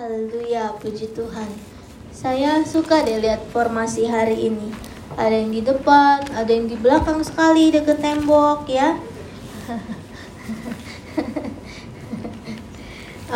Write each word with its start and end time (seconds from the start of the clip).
Haleluya, 0.00 0.80
puji 0.80 1.12
Tuhan. 1.12 1.52
Saya 2.08 2.64
suka 2.64 3.04
deh 3.04 3.20
lihat 3.20 3.44
formasi 3.52 4.08
hari 4.08 4.48
ini. 4.48 4.72
Ada 5.12 5.44
yang 5.44 5.52
di 5.52 5.60
depan, 5.60 6.24
ada 6.32 6.48
yang 6.48 6.72
di 6.72 6.80
belakang 6.80 7.20
sekali 7.20 7.68
deket 7.68 8.00
tembok 8.00 8.64
ya. 8.64 8.96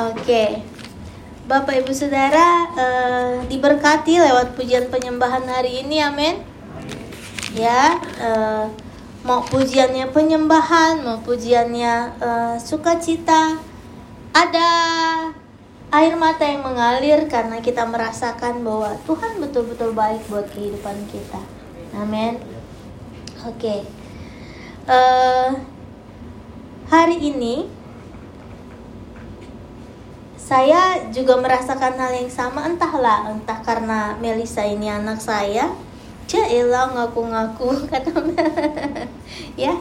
Oke. 0.08 0.64
Bapak 1.45 1.85
Ibu 1.85 1.92
Saudara 1.92 2.65
eh, 2.72 3.44
diberkati 3.44 4.24
lewat 4.24 4.56
pujian 4.56 4.88
penyembahan 4.88 5.44
hari 5.44 5.85
ini, 5.85 6.01
amin. 6.01 6.40
Ya, 7.53 8.01
eh, 8.01 8.72
mau 9.21 9.44
pujiannya 9.44 10.08
penyembahan, 10.17 11.04
mau 11.04 11.21
pujiannya 11.21 12.24
eh, 12.24 12.56
sukacita, 12.56 13.60
ada 14.33 14.72
air 15.95 16.19
mata 16.19 16.42
yang 16.42 16.66
mengalir 16.66 17.30
karena 17.30 17.62
kita 17.62 17.87
merasakan 17.87 18.66
bahwa 18.66 18.98
Tuhan 19.06 19.38
betul-betul 19.38 19.95
baik 19.95 20.27
buat 20.27 20.51
kehidupan 20.51 21.06
kita. 21.06 21.38
Amin. 21.95 22.42
Oke. 23.46 23.87
Eh, 24.91 25.48
hari 26.91 27.16
ini 27.23 27.70
saya 30.34 31.09
juga 31.15 31.38
merasakan 31.38 31.96
hal 31.96 32.12
yang 32.12 32.29
sama 32.29 32.66
entahlah 32.66 33.30
entah 33.32 33.62
karena 33.65 34.18
Melisa 34.20 34.60
ini 34.66 34.92
anak 34.92 35.16
saya 35.16 35.73
Jaela 36.29 36.92
ngaku-ngaku 36.92 37.80
kata 37.88 38.12
ya 39.56 39.73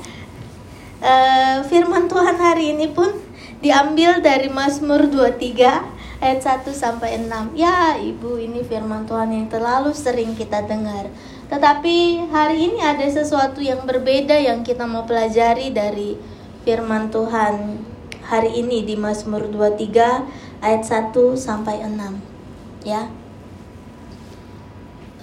Eh, 1.04 1.60
firman 1.68 2.08
Tuhan 2.08 2.40
hari 2.40 2.72
ini 2.72 2.88
pun 2.88 3.12
diambil 3.60 4.24
dari 4.24 4.48
Mazmur 4.48 5.12
23 5.12 5.93
ayat 6.24 6.64
1 6.64 6.72
sampai 6.72 7.20
6 7.20 7.52
ya 7.60 8.00
ibu 8.00 8.40
ini 8.40 8.64
firman 8.64 9.04
Tuhan 9.04 9.36
yang 9.36 9.52
terlalu 9.52 9.92
sering 9.92 10.32
kita 10.40 10.64
dengar 10.64 11.12
tetapi 11.52 12.32
hari 12.32 12.72
ini 12.72 12.80
ada 12.80 13.04
sesuatu 13.04 13.60
yang 13.60 13.84
berbeda 13.84 14.40
yang 14.40 14.64
kita 14.64 14.88
mau 14.88 15.04
pelajari 15.04 15.76
dari 15.76 16.16
firman 16.64 17.12
Tuhan 17.12 17.84
hari 18.24 18.64
ini 18.64 18.88
di 18.88 18.96
Mazmur 18.96 19.52
23 19.52 20.64
ayat 20.64 20.84
1 20.88 21.12
sampai 21.36 21.84
6 21.84 22.88
ya. 22.88 23.12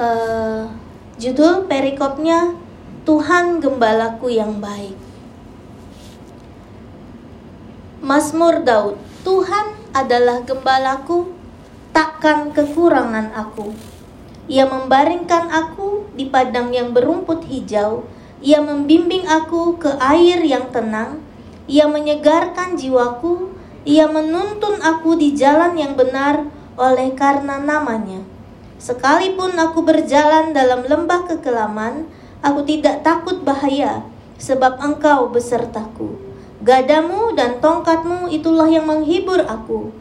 Eh, 0.00 0.62
judul 1.16 1.64
perikopnya 1.64 2.56
Tuhan 3.08 3.60
gembalaku 3.64 4.28
yang 4.28 4.60
baik. 4.60 4.96
Mazmur 8.00 8.64
Daud, 8.64 8.96
Tuhan 9.24 9.79
adalah 9.90 10.42
gembalaku, 10.46 11.34
takkan 11.90 12.54
kekurangan 12.54 13.34
aku. 13.34 13.74
Ia 14.50 14.66
membaringkan 14.66 15.50
aku 15.50 16.10
di 16.14 16.26
padang 16.26 16.74
yang 16.74 16.90
berumput 16.90 17.46
hijau, 17.46 18.06
ia 18.42 18.58
membimbing 18.58 19.26
aku 19.28 19.78
ke 19.78 19.90
air 20.00 20.42
yang 20.42 20.70
tenang, 20.74 21.22
ia 21.70 21.86
menyegarkan 21.86 22.74
jiwaku, 22.74 23.54
ia 23.86 24.10
menuntun 24.10 24.82
aku 24.82 25.14
di 25.14 25.36
jalan 25.38 25.78
yang 25.78 25.94
benar 25.94 26.48
oleh 26.74 27.14
karena 27.14 27.62
namanya. 27.62 28.24
Sekalipun 28.80 29.54
aku 29.60 29.84
berjalan 29.84 30.56
dalam 30.56 30.88
lembah 30.88 31.28
kekelaman, 31.28 32.08
aku 32.40 32.64
tidak 32.64 33.04
takut 33.04 33.44
bahaya, 33.44 34.00
sebab 34.40 34.80
engkau 34.80 35.28
besertaku. 35.28 36.29
Gadamu 36.60 37.32
dan 37.32 37.60
tongkatmu 37.64 38.28
itulah 38.28 38.68
yang 38.68 38.84
menghibur 38.84 39.40
aku. 39.44 39.92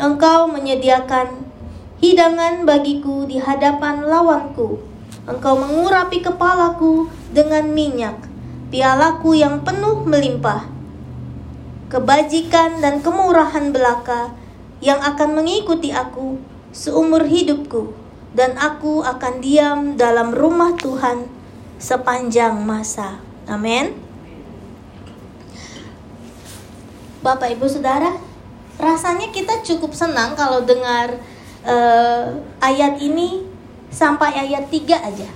Engkau 0.00 0.48
menyediakan 0.48 1.44
hidangan 2.00 2.64
bagiku 2.64 3.28
di 3.28 3.36
hadapan 3.36 4.04
lawanku. 4.04 4.80
Engkau 5.28 5.60
mengurapi 5.60 6.24
kepalaku 6.24 7.08
dengan 7.32 7.68
minyak, 7.68 8.16
pialaku 8.72 9.36
yang 9.36 9.60
penuh 9.66 10.06
melimpah 10.06 10.76
kebajikan 11.86 12.82
dan 12.82 12.98
kemurahan 12.98 13.70
belaka 13.70 14.34
yang 14.82 14.98
akan 14.98 15.38
mengikuti 15.38 15.94
aku 15.94 16.38
seumur 16.74 17.24
hidupku 17.24 17.94
dan 18.36 18.58
aku 18.58 19.00
akan 19.06 19.40
diam 19.40 19.80
dalam 19.96 20.34
rumah 20.34 20.76
Tuhan 20.76 21.30
sepanjang 21.80 22.58
masa. 22.60 23.22
Amin. 23.46 24.05
Bapak 27.26 27.58
Ibu 27.58 27.66
Saudara, 27.66 28.14
rasanya 28.78 29.34
kita 29.34 29.58
cukup 29.66 29.90
senang 29.98 30.38
kalau 30.38 30.62
dengar 30.62 31.18
eh, 31.66 32.38
ayat 32.62 33.02
ini 33.02 33.42
sampai 33.90 34.30
ayat 34.46 34.70
3 34.70 34.94
aja. 34.94 35.30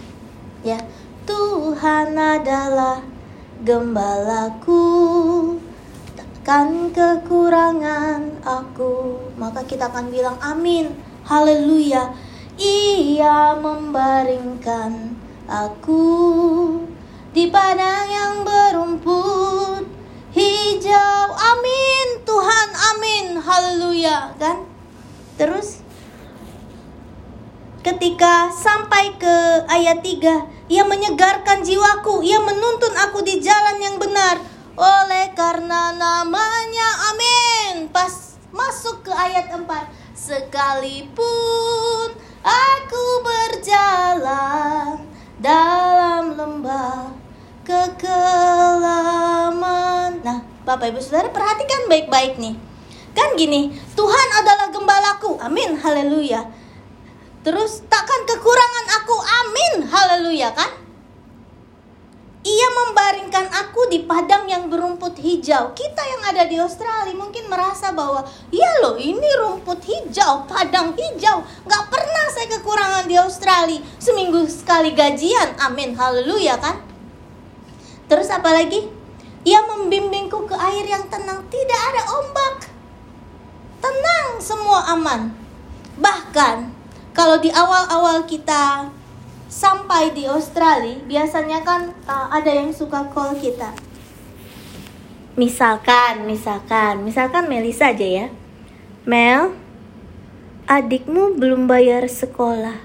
Ya. 0.62 0.78
Tuhan 1.26 2.14
adalah 2.14 3.02
gembalaku 3.66 4.86
kan 6.40 6.88
kekurangan 6.90 8.40
aku 8.40 9.20
maka 9.36 9.60
kita 9.68 9.92
akan 9.92 10.08
bilang 10.08 10.40
amin 10.40 10.88
haleluya 11.28 12.10
ia 12.56 13.52
membaringkan 13.60 15.12
aku 15.44 16.08
di 17.36 17.52
padang 17.52 18.08
yang 18.08 18.34
berumput 18.42 19.99
hijau. 20.40 21.26
Amin. 21.36 22.24
Tuhan 22.24 22.68
amin. 22.96 23.26
Haleluya. 23.36 24.32
Kan 24.40 24.64
terus 25.36 25.84
ketika 27.80 28.52
sampai 28.52 29.16
ke 29.16 29.36
ayat 29.68 30.00
3 30.00 30.72
ia 30.72 30.84
menyegarkan 30.88 31.60
jiwaku. 31.60 32.24
Ia 32.24 32.40
menuntun 32.40 32.94
aku 32.96 33.20
di 33.20 33.42
jalan 33.42 33.76
yang 33.82 34.00
benar. 34.00 34.40
Oleh 34.80 35.36
karena 35.36 35.92
namanya 35.92 36.88
amin. 37.12 37.92
Pas 37.92 38.38
masuk 38.50 39.04
ke 39.04 39.12
ayat 39.12 39.52
4 39.52 39.66
sekalipun 40.20 42.08
aku 42.44 43.04
berjalan 43.24 45.04
dalam 45.40 46.36
lembah 46.36 47.08
kekelaman 47.64 48.80
Bapak 50.64 50.92
Ibu 50.92 51.00
Saudara 51.00 51.32
perhatikan 51.32 51.88
baik-baik 51.88 52.36
nih 52.36 52.54
kan 53.10 53.34
gini 53.34 53.74
Tuhan 53.98 54.28
adalah 54.38 54.70
gembalaku 54.70 55.40
amin 55.42 55.74
haleluya 55.82 56.46
terus 57.42 57.82
takkan 57.90 58.22
kekurangan 58.28 58.86
aku 59.02 59.16
amin 59.18 59.72
haleluya 59.90 60.54
kan 60.54 60.70
ia 62.40 62.68
membaringkan 62.72 63.52
aku 63.52 63.92
di 63.92 64.08
padang 64.08 64.48
yang 64.48 64.72
berumput 64.72 65.12
hijau. 65.20 65.76
Kita 65.76 66.00
yang 66.00 66.22
ada 66.24 66.48
di 66.48 66.56
Australia 66.56 67.12
mungkin 67.12 67.52
merasa 67.52 67.92
bahwa, 67.92 68.24
ya 68.48 68.80
loh 68.80 68.96
ini 68.96 69.28
rumput 69.44 69.84
hijau, 69.84 70.48
padang 70.48 70.96
hijau. 70.96 71.44
Gak 71.68 71.84
pernah 71.92 72.26
saya 72.32 72.48
kekurangan 72.56 73.04
di 73.04 73.20
Australia. 73.20 73.84
Seminggu 74.00 74.48
sekali 74.48 74.96
gajian, 74.96 75.52
amin, 75.60 75.92
haleluya 75.92 76.56
kan. 76.56 76.80
Terus 78.08 78.32
apa 78.32 78.56
lagi? 78.56 78.88
Ia 79.40 79.60
membimbingku 79.64 80.44
ke 80.44 80.52
air 80.52 80.84
yang 80.84 81.08
tenang, 81.08 81.40
tidak 81.48 81.80
ada 81.92 82.02
ombak. 82.20 82.68
Tenang, 83.80 84.36
semua 84.36 84.84
aman. 84.92 85.32
Bahkan, 85.96 86.56
kalau 87.16 87.40
di 87.40 87.48
awal-awal 87.48 88.28
kita 88.28 88.92
sampai 89.48 90.12
di 90.12 90.28
Australia, 90.28 91.00
biasanya 91.08 91.64
kan 91.64 91.96
uh, 92.04 92.28
ada 92.28 92.52
yang 92.52 92.68
suka 92.70 93.08
call 93.10 93.32
kita. 93.40 93.72
Misalkan, 95.40 96.28
misalkan, 96.28 97.00
misalkan 97.00 97.48
Melisa 97.48 97.96
aja 97.96 98.04
ya. 98.04 98.26
Mel, 99.08 99.56
adikmu 100.68 101.40
belum 101.40 101.64
bayar 101.64 102.04
sekolah. 102.04 102.76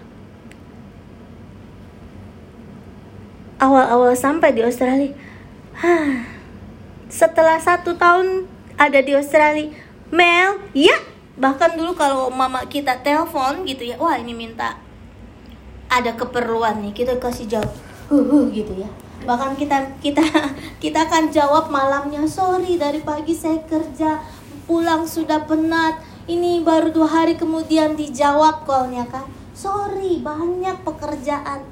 Awal-awal 3.59 4.15
sampai 4.15 4.55
di 4.55 4.63
Australia, 4.63 5.11
Hah, 5.75 6.34
setelah 7.09 7.61
satu 7.61 7.95
tahun 7.95 8.49
ada 8.75 8.99
di 8.99 9.15
Australia, 9.15 9.71
Mel, 10.11 10.59
ya, 10.75 10.95
bahkan 11.39 11.73
dulu 11.75 11.95
kalau 11.95 12.29
mama 12.31 12.65
kita 12.67 13.01
telepon 13.01 13.63
gitu 13.67 13.87
ya, 13.87 13.95
wah 13.97 14.15
ini 14.15 14.31
minta 14.35 14.79
ada 15.89 16.11
keperluan 16.17 16.81
nih 16.81 16.91
kita 16.91 17.21
kasih 17.21 17.47
jawab 17.47 17.73
huh, 18.09 18.25
huh 18.25 18.45
gitu 18.51 18.73
ya. 18.75 18.89
Bahkan 19.25 19.57
kita 19.57 19.95
kita 20.01 20.21
kita 20.83 21.07
akan 21.07 21.31
jawab 21.31 21.71
malamnya 21.71 22.25
sorry 22.27 22.77
dari 22.77 23.01
pagi 23.01 23.33
saya 23.33 23.61
kerja 23.65 24.21
pulang 24.65 25.05
sudah 25.05 25.45
penat. 25.45 26.01
Ini 26.25 26.65
baru 26.65 26.89
dua 26.89 27.05
hari 27.05 27.37
kemudian 27.37 27.93
dijawab 27.93 28.65
callnya 28.65 29.05
kan 29.05 29.29
sorry 29.53 30.19
banyak 30.19 30.81
pekerjaan. 30.81 31.63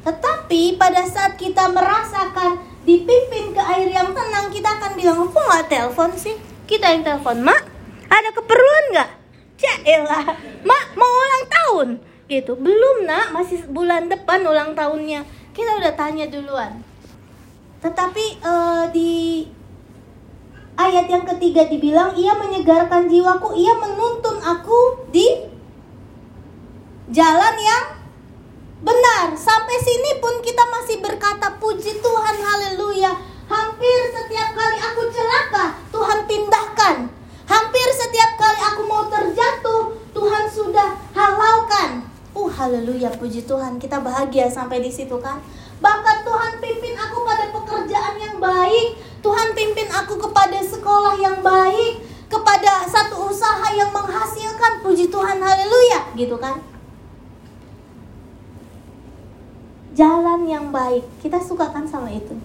Tetapi 0.00 0.80
pada 0.80 1.04
saat 1.04 1.36
kita 1.36 1.68
merasakan 1.68 2.69
dipimpin 2.84 3.52
ke 3.52 3.62
air 3.62 3.88
yang 3.92 4.10
tenang 4.16 4.48
kita 4.48 4.68
akan 4.80 4.92
bilang 4.96 5.18
aku 5.28 5.38
nggak 5.38 5.68
telepon 5.68 6.10
sih 6.16 6.36
kita 6.64 6.86
yang 6.90 7.02
telepon 7.04 7.44
mak 7.44 7.62
ada 8.08 8.28
keperluan 8.32 8.84
nggak 8.96 9.10
Caelah, 9.60 10.24
mak 10.64 10.96
mau 10.96 11.04
ulang 11.04 11.44
tahun 11.52 11.88
gitu. 12.32 12.56
Belum 12.56 13.04
nak, 13.04 13.36
masih 13.36 13.68
bulan 13.68 14.08
depan 14.08 14.40
ulang 14.40 14.72
tahunnya. 14.72 15.28
Kita 15.52 15.76
udah 15.76 15.92
tanya 15.92 16.24
duluan. 16.32 16.80
Tetapi 17.84 18.40
uh, 18.40 18.88
di 18.88 19.44
ayat 20.80 21.12
yang 21.12 21.28
ketiga 21.28 21.68
dibilang 21.68 22.16
ia 22.16 22.32
menyegarkan 22.40 23.04
jiwaku, 23.12 23.52
ia 23.52 23.76
menuntun 23.76 24.40
aku 24.40 25.04
di 25.12 25.28
jalan 27.12 27.54
yang 27.60 27.84
benar. 28.80 29.36
Sampai 29.36 29.76
sini 29.80 30.18
pun 30.18 30.40
kita 30.40 30.64
masih 30.68 31.04
berkata 31.04 31.56
puji 31.60 32.00
Tuhan, 32.00 32.36
haleluya. 32.40 33.12
Hampir 33.50 33.98
setiap 34.14 34.54
kali 34.54 34.78
aku 34.78 35.02
celaka, 35.10 35.64
Tuhan 35.90 36.18
pindahkan. 36.24 36.96
Hampir 37.50 37.88
setiap 37.92 38.38
kali 38.38 38.60
aku 38.62 38.82
mau 38.86 39.04
terjatuh, 39.10 39.98
Tuhan 40.14 40.44
sudah 40.46 40.94
halalkan. 41.12 42.06
Uh, 42.30 42.46
haleluya, 42.46 43.10
puji 43.18 43.42
Tuhan. 43.42 43.82
Kita 43.82 43.98
bahagia 43.98 44.46
sampai 44.46 44.78
di 44.78 44.88
situ 44.88 45.18
kan? 45.18 45.42
Bahkan 45.82 46.22
Tuhan 46.22 46.62
pimpin 46.62 46.94
aku 46.94 47.26
pada 47.26 47.50
pekerjaan 47.50 48.14
yang 48.22 48.38
baik. 48.38 48.94
Tuhan 49.18 49.50
pimpin 49.52 49.90
aku 49.90 50.14
kepada 50.14 50.62
sekolah 50.62 51.18
yang 51.18 51.42
baik. 51.42 52.06
Kepada 52.30 52.86
satu 52.86 53.34
usaha 53.34 53.66
yang 53.74 53.90
menghasilkan. 53.90 54.78
Puji 54.86 55.10
Tuhan, 55.10 55.42
haleluya. 55.42 56.14
Gitu 56.14 56.38
kan? 56.38 56.69
Jalan 59.94 60.46
yang 60.46 60.70
baik. 60.70 61.02
Kita 61.18 61.42
suka 61.42 61.70
kan 61.70 61.86
sama 61.86 62.10
itu? 62.10 62.36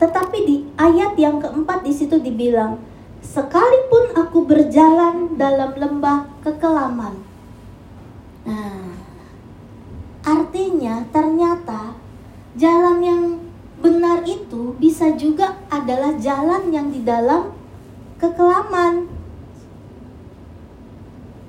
Tetapi 0.00 0.38
di 0.48 0.56
ayat 0.80 1.12
yang 1.20 1.36
keempat 1.36 1.84
di 1.84 1.92
situ 1.92 2.16
dibilang, 2.16 2.80
sekalipun 3.20 4.16
aku 4.16 4.48
berjalan 4.48 5.36
dalam 5.36 5.76
lembah 5.76 6.24
kekelaman. 6.40 7.20
Nah, 8.48 8.90
Artinya, 10.20 11.00
ternyata 11.08 11.96
jalan 12.52 12.98
yang 13.00 13.22
benar 13.80 14.20
itu 14.28 14.76
bisa 14.76 15.16
juga 15.16 15.56
adalah 15.72 16.12
jalan 16.20 16.68
yang 16.68 16.92
di 16.92 17.00
dalam 17.00 17.56
kekelaman. 18.20 19.08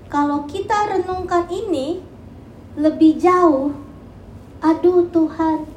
Kalau 0.07 0.47
kita 0.47 0.87
renungkan 0.87 1.51
ini 1.51 1.99
lebih 2.75 3.19
jauh, 3.19 3.75
aduh 4.63 5.07
Tuhan. 5.11 5.67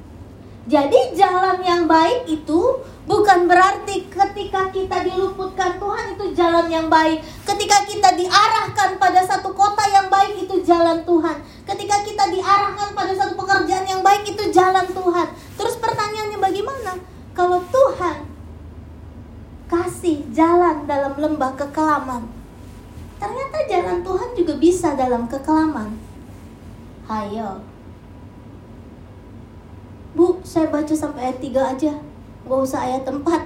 Jadi 0.65 1.13
jalan 1.13 1.61
yang 1.61 1.85
baik 1.85 2.25
itu 2.25 2.81
Bukan 3.05 3.45
berarti 3.45 4.09
ketika 4.09 4.73
kita 4.73 5.05
diluputkan 5.05 5.77
Tuhan 5.77 6.17
itu 6.17 6.33
jalan 6.33 6.73
yang 6.73 6.89
baik. 6.89 7.21
Ketika 7.45 7.85
kita 7.85 8.17
diarahkan 8.17 8.97
pada 8.97 9.21
satu 9.21 9.53
kota 9.53 9.85
yang 9.93 10.09
baik 10.09 10.49
itu 10.49 10.65
jalan 10.65 11.05
Tuhan. 11.05 11.37
Ketika 11.69 12.01
kita 12.01 12.25
diarahkan 12.33 12.97
pada 12.97 13.13
satu 13.13 13.37
pekerjaan 13.37 13.85
yang 13.85 14.01
baik 14.01 14.25
itu 14.25 14.49
jalan 14.49 14.89
Tuhan. 14.89 15.29
Terus 15.37 15.77
pertanyaannya 15.77 16.39
bagaimana? 16.41 16.93
Kalau 17.37 17.61
Tuhan 17.69 18.25
kasih 19.69 20.25
jalan 20.33 20.89
dalam 20.89 21.13
lembah 21.21 21.53
kekelaman, 21.61 22.25
ternyata 23.21 23.59
jalan 23.69 23.99
Tuhan 24.01 24.29
juga 24.33 24.55
bisa 24.57 24.97
dalam 24.97 25.29
kekelaman. 25.29 25.93
Hayo. 27.05 27.61
Bu, 30.17 30.41
saya 30.41 30.73
baca 30.73 30.95
sampai 30.95 31.29
ayat 31.29 31.39
3 31.43 31.73
aja 31.75 31.93
Gak 32.45 32.61
usah 32.61 32.81
ayat 32.85 33.09
tempat. 33.09 33.41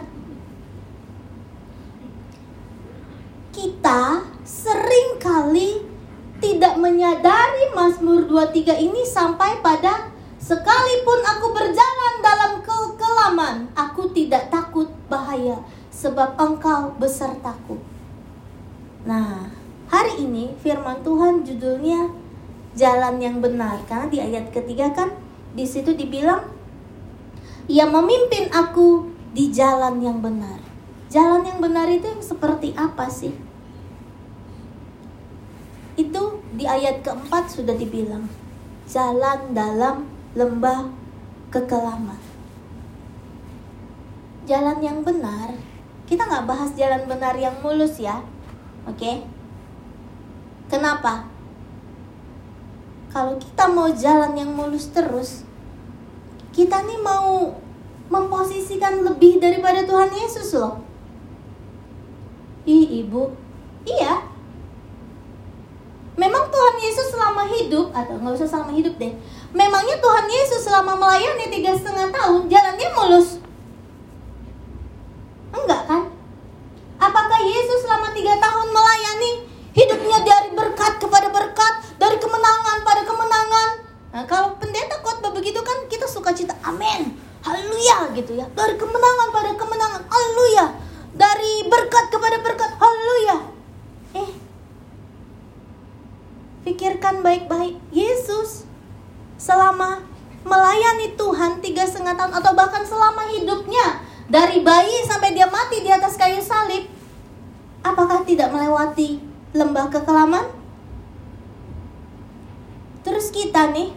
Kita 3.55 4.27
sering 4.43 5.23
kali 5.23 5.87
tidak 6.43 6.79
menyadari 6.79 7.71
Mazmur 7.75 8.27
23 8.27 8.75
ini 8.79 9.03
sampai 9.07 9.63
pada 9.63 10.11
sekalipun 10.39 11.21
aku 11.27 11.47
berjalan 11.55 12.15
dalam 12.23 12.53
kekelaman, 12.63 13.57
aku 13.75 14.11
tidak 14.15 14.51
takut 14.51 14.91
bahaya 15.11 15.63
sebab 15.91 16.39
engkau 16.39 16.95
besertaku. 16.99 17.79
Nah, 19.07 19.51
hari 19.91 20.27
ini 20.27 20.55
firman 20.59 21.03
Tuhan 21.03 21.43
judulnya 21.43 22.11
jalan 22.79 23.19
yang 23.19 23.43
benar 23.43 23.83
karena 23.91 24.07
di 24.07 24.19
ayat 24.23 24.55
ketiga 24.55 24.95
kan 24.95 25.11
di 25.59 25.67
situ 25.67 25.99
dibilang 25.99 26.47
ia 27.69 27.85
memimpin 27.85 28.49
aku 28.49 29.13
di 29.37 29.53
jalan 29.53 30.01
yang 30.01 30.25
benar. 30.25 30.57
Jalan 31.13 31.45
yang 31.45 31.61
benar 31.61 31.85
itu 31.93 32.09
yang 32.09 32.25
seperti 32.25 32.73
apa 32.73 33.13
sih? 33.13 33.37
Itu 36.01 36.41
di 36.57 36.65
ayat 36.65 37.05
keempat 37.05 37.53
sudah 37.53 37.77
dibilang. 37.77 38.25
Jalan 38.89 39.53
dalam 39.53 40.09
lembah 40.33 40.89
kekelaman. 41.53 42.21
Jalan 44.49 44.81
yang 44.81 45.05
benar, 45.05 45.53
kita 46.09 46.25
nggak 46.25 46.49
bahas 46.49 46.73
jalan 46.73 47.05
benar 47.05 47.37
yang 47.37 47.53
mulus 47.61 48.01
ya. 48.01 48.25
Oke? 48.89 48.97
Okay? 48.97 49.17
Kenapa? 50.73 51.29
Kalau 53.19 53.35
kita 53.35 53.67
mau 53.67 53.91
jalan 53.91 54.31
yang 54.39 54.55
mulus 54.55 54.95
terus, 54.95 55.43
kita 56.55 56.87
nih 56.87 57.03
mau 57.03 57.51
memposisikan 58.07 59.03
lebih 59.03 59.43
daripada 59.43 59.83
Tuhan 59.83 60.07
Yesus 60.15 60.55
loh. 60.55 60.79
Ih, 62.63 63.03
ibu, 63.03 63.35
iya. 63.83 64.23
Memang 66.15 66.47
Tuhan 66.47 66.77
Yesus 66.79 67.11
selama 67.11 67.43
hidup, 67.59 67.91
atau 67.91 68.23
nggak 68.23 68.39
usah 68.39 68.47
selama 68.55 68.71
hidup 68.79 68.95
deh. 69.03 69.11
Memangnya 69.51 69.99
Tuhan 69.99 70.27
Yesus 70.31 70.63
selama 70.71 70.95
melayani 70.95 71.51
tiga 71.51 71.75
setengah 71.75 72.15
tahun 72.15 72.47
jalannya 72.47 72.89
mulus? 73.03 73.43
Enggak 75.51 75.91
kan? 75.91 76.07
Apakah 77.03 77.43
Yesus 77.43 77.83
selama 77.83 78.15
tiga 78.15 78.39
tahun 78.39 78.71
melayani 78.71 79.43
hidupnya 79.75 80.23
dari 80.23 80.55
berkat 80.55 81.03
kepada 81.03 81.35
berkat, 81.35 81.88
dari 81.99 82.17
kemenangan 82.17 82.79
pada 82.87 83.03
kemenangan? 83.03 83.69
Nah, 84.09 84.25
kalau 84.25 84.57
pendeta 84.57 85.03
khotbah 85.05 85.35
begitu 85.35 85.61
kan 85.61 85.85
kita 85.91 86.07
suka 86.09 86.33
cita 86.33 86.55
amin. 86.65 87.13
Haleluya 87.45 88.15
gitu 88.17 88.39
ya. 88.39 88.47
Dari 88.55 88.75
kemenangan 88.79 89.29
pada 89.31 89.51
kemenangan. 89.55 90.03
Haleluya. 90.09 90.67
Dari 91.15 91.53
berkat 91.69 92.07
kepada 92.11 92.37
berkat. 92.43 92.71
Haleluya. 92.79 93.37
Eh. 94.17 94.31
Pikirkan 96.67 97.23
baik-baik. 97.23 97.79
Yesus 97.95 98.67
selama 99.39 100.03
melayani 100.43 101.15
Tuhan 101.15 101.63
tiga 101.63 101.87
setengah 101.87 102.19
tahun 102.19 102.33
atau 102.43 102.53
bahkan 102.57 102.83
selama 102.83 103.29
hidupnya 103.31 104.03
dari 104.29 104.61
bayi 104.61 105.07
sampai 105.09 105.33
dia 105.33 105.49
mati 105.49 105.81
di 105.81 105.89
atas 105.89 106.21
kayu 106.21 106.43
salib, 106.43 106.85
apakah 107.81 108.27
tidak 108.29 108.53
melewati 108.53 109.23
lembah 109.57 109.89
kekelaman? 109.89 110.58
Terus 113.09 113.33
kita 113.33 113.73
nih, 113.73 113.89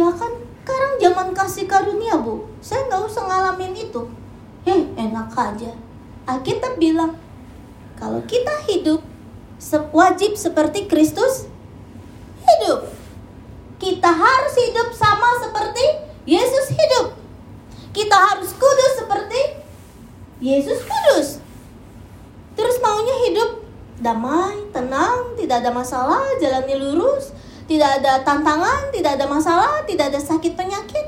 ya 0.00 0.08
kan 0.16 0.32
sekarang 0.64 0.92
zaman 0.96 1.28
kasih 1.36 1.68
karunia 1.68 2.16
bu. 2.16 2.48
Saya 2.64 2.88
nggak 2.88 3.04
usah 3.04 3.28
ngalamin 3.28 3.76
itu. 3.76 4.08
Heh 4.64 4.82
enak 4.96 5.30
aja. 5.36 5.76
Alkitab 6.24 6.80
bilang 6.80 7.20
kalau 8.00 8.18
kita 8.24 8.50
hidup 8.66 9.04
wajib 9.92 10.34
seperti 10.34 10.88
Kristus 10.88 11.46
hidup. 12.42 12.90
Kita 13.76 14.08
harus 14.10 14.54
hidup 14.56 14.90
sama 14.90 15.38
seperti 15.38 15.84
Yesus 16.24 16.72
hidup. 16.72 17.14
Kita 17.92 18.16
harus 18.16 18.56
kudus 18.56 18.92
seperti 19.04 19.40
Yesus 20.40 20.80
kudus. 20.80 21.44
Terus 22.58 22.76
maunya 22.80 23.16
hidup 23.30 23.50
damai 24.02 24.66
tenang 24.72 25.36
tidak 25.38 25.62
ada 25.62 25.70
masalah 25.70 26.24
jalannya 26.42 26.74
lurus 26.74 27.36
tidak 27.66 28.02
ada 28.02 28.22
tantangan, 28.22 28.94
tidak 28.94 29.18
ada 29.18 29.26
masalah, 29.26 29.82
tidak 29.86 30.14
ada 30.14 30.20
sakit 30.22 30.54
penyakit. 30.54 31.06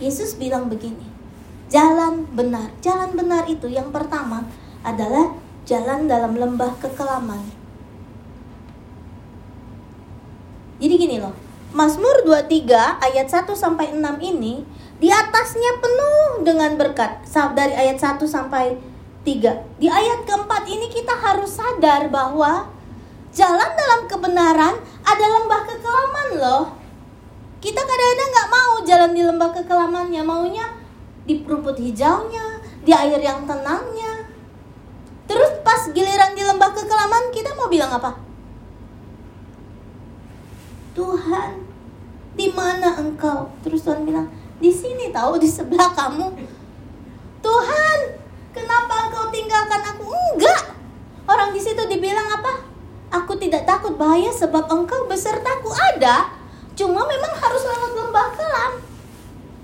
Yesus 0.00 0.34
bilang 0.40 0.72
begini, 0.72 1.06
jalan 1.68 2.26
benar. 2.32 2.72
Jalan 2.80 3.12
benar 3.14 3.46
itu 3.46 3.68
yang 3.68 3.92
pertama 3.92 4.48
adalah 4.82 5.36
jalan 5.68 6.10
dalam 6.10 6.34
lembah 6.34 6.74
kekelaman. 6.82 7.62
Jadi 10.82 10.94
gini 10.98 11.16
loh, 11.22 11.36
Mazmur 11.70 12.26
23 12.26 12.98
ayat 12.98 13.30
1 13.30 13.54
sampai 13.54 13.94
6 13.94 14.02
ini 14.18 14.66
di 14.98 15.08
atasnya 15.08 15.78
penuh 15.78 16.42
dengan 16.42 16.74
berkat 16.74 17.22
dari 17.54 17.70
ayat 17.70 18.02
1 18.02 18.26
sampai 18.26 18.76
3. 19.22 19.78
Di 19.78 19.86
ayat 19.86 20.26
keempat 20.26 20.66
ini 20.66 20.90
kita 20.90 21.14
harus 21.14 21.54
sadar 21.54 22.10
bahwa 22.10 22.66
Jalan 23.32 23.70
dalam 23.72 24.00
kebenaran 24.04 24.76
ada 25.00 25.24
lembah 25.24 25.64
kekelaman 25.64 26.28
loh. 26.36 26.64
Kita 27.64 27.80
kadang-kadang 27.80 28.28
nggak 28.28 28.50
mau 28.52 28.72
jalan 28.84 29.10
di 29.16 29.22
lembah 29.24 29.50
kekelamannya, 29.56 30.22
maunya 30.26 30.66
di 31.24 31.40
rumput 31.40 31.80
hijaunya, 31.80 32.60
di 32.84 32.92
air 32.92 33.16
yang 33.22 33.48
tenangnya. 33.48 34.28
Terus 35.24 35.64
pas 35.64 35.88
giliran 35.88 36.36
di 36.36 36.44
lembah 36.44 36.76
kekelaman 36.76 37.32
kita 37.32 37.56
mau 37.56 37.72
bilang 37.72 37.88
apa? 37.94 38.20
Tuhan, 40.92 41.64
di 42.36 42.52
mana 42.52 43.00
engkau? 43.00 43.48
Terus 43.64 43.80
Tuhan 43.80 44.04
bilang, 44.04 44.28
di 44.60 44.68
sini 44.68 45.08
tahu 45.08 45.40
di 45.40 45.48
sebelah 45.48 45.96
kamu. 45.96 46.36
Tuhan, 47.40 47.98
kenapa 48.52 49.08
engkau 49.08 49.32
tinggalkan 49.32 49.80
aku? 49.88 50.04
Enggak. 50.36 50.76
Orang 51.24 51.56
di 51.56 51.60
situ 51.62 51.80
dibilang 51.88 52.28
apa? 52.28 52.71
Aku 53.12 53.36
tidak 53.36 53.68
takut 53.68 53.92
bahaya 54.00 54.32
sebab 54.32 54.72
engkau 54.72 55.04
besertaku 55.04 55.68
ada. 55.92 56.32
Cuma 56.72 57.04
memang 57.04 57.32
harus 57.36 57.62
lewat 57.68 57.92
lembah 57.92 58.28
kelam. 58.32 58.72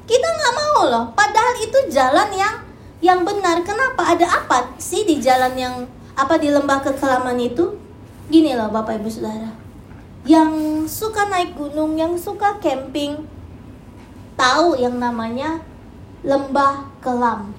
Kita 0.05 0.29
nggak 0.29 0.55
mau 0.55 0.81
loh. 0.85 1.05
Padahal 1.17 1.57
itu 1.57 1.79
jalan 1.89 2.29
yang 2.37 2.55
yang 3.01 3.25
benar. 3.25 3.65
Kenapa? 3.65 4.13
Ada 4.13 4.45
apa 4.45 4.77
sih 4.77 5.09
di 5.09 5.17
jalan 5.17 5.57
yang 5.57 5.75
apa 6.13 6.37
di 6.37 6.53
lembah 6.53 6.85
kekelaman 6.85 7.41
itu? 7.41 7.81
Gini 8.29 8.53
loh 8.53 8.69
Bapak 8.69 9.01
Ibu 9.01 9.09
Saudara. 9.09 9.49
Yang 10.29 10.85
suka 10.93 11.25
naik 11.33 11.57
gunung, 11.57 11.97
yang 11.97 12.13
suka 12.21 12.61
camping, 12.61 13.25
tahu 14.37 14.77
yang 14.77 15.01
namanya 15.01 15.65
lembah 16.21 16.85
kelam. 17.01 17.57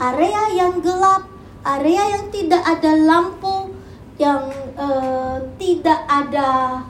Area 0.00 0.56
yang 0.56 0.80
gelap, 0.80 1.28
area 1.60 2.16
yang 2.16 2.32
tidak 2.32 2.64
ada 2.64 2.96
lampu, 2.96 3.76
yang 4.16 4.65
uh, 4.76 5.36
tidak 5.56 6.00
ada 6.06 6.84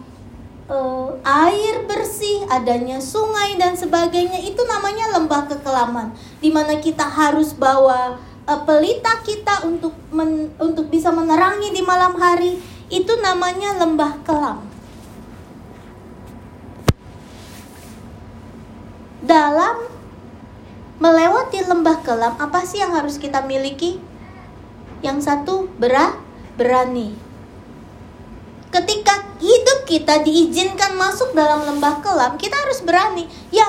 uh, 0.71 1.09
air 1.23 1.87
bersih, 1.87 2.45
adanya 2.51 2.99
sungai 2.99 3.55
dan 3.57 3.79
sebagainya 3.79 4.43
itu 4.43 4.61
namanya 4.67 5.17
lembah 5.17 5.49
kekelaman. 5.51 6.13
Di 6.43 6.51
mana 6.51 6.79
kita 6.83 7.07
harus 7.07 7.55
bawa 7.55 8.19
uh, 8.47 8.61
pelita 8.67 9.23
kita 9.23 9.65
untuk 9.65 9.95
men, 10.11 10.53
untuk 10.59 10.91
bisa 10.91 11.11
menerangi 11.15 11.73
di 11.73 11.83
malam 11.83 12.19
hari, 12.19 12.59
itu 12.91 13.13
namanya 13.23 13.79
lembah 13.83 14.13
kelam. 14.23 14.59
Dalam 19.27 19.91
melewati 21.03 21.67
lembah 21.67 21.99
kelam, 22.07 22.39
apa 22.39 22.63
sih 22.63 22.79
yang 22.79 22.95
harus 22.95 23.19
kita 23.19 23.43
miliki? 23.43 23.99
Yang 25.03 25.27
satu, 25.27 25.67
berat 25.77 26.15
berani. 26.55 27.26
Ketika 28.77 29.25
hidup 29.41 29.89
kita 29.89 30.21
diizinkan 30.21 31.01
masuk 31.01 31.33
dalam 31.33 31.65
lembah 31.65 32.05
kelam, 32.05 32.37
kita 32.37 32.53
harus 32.53 32.85
berani. 32.85 33.25
Ya, 33.49 33.65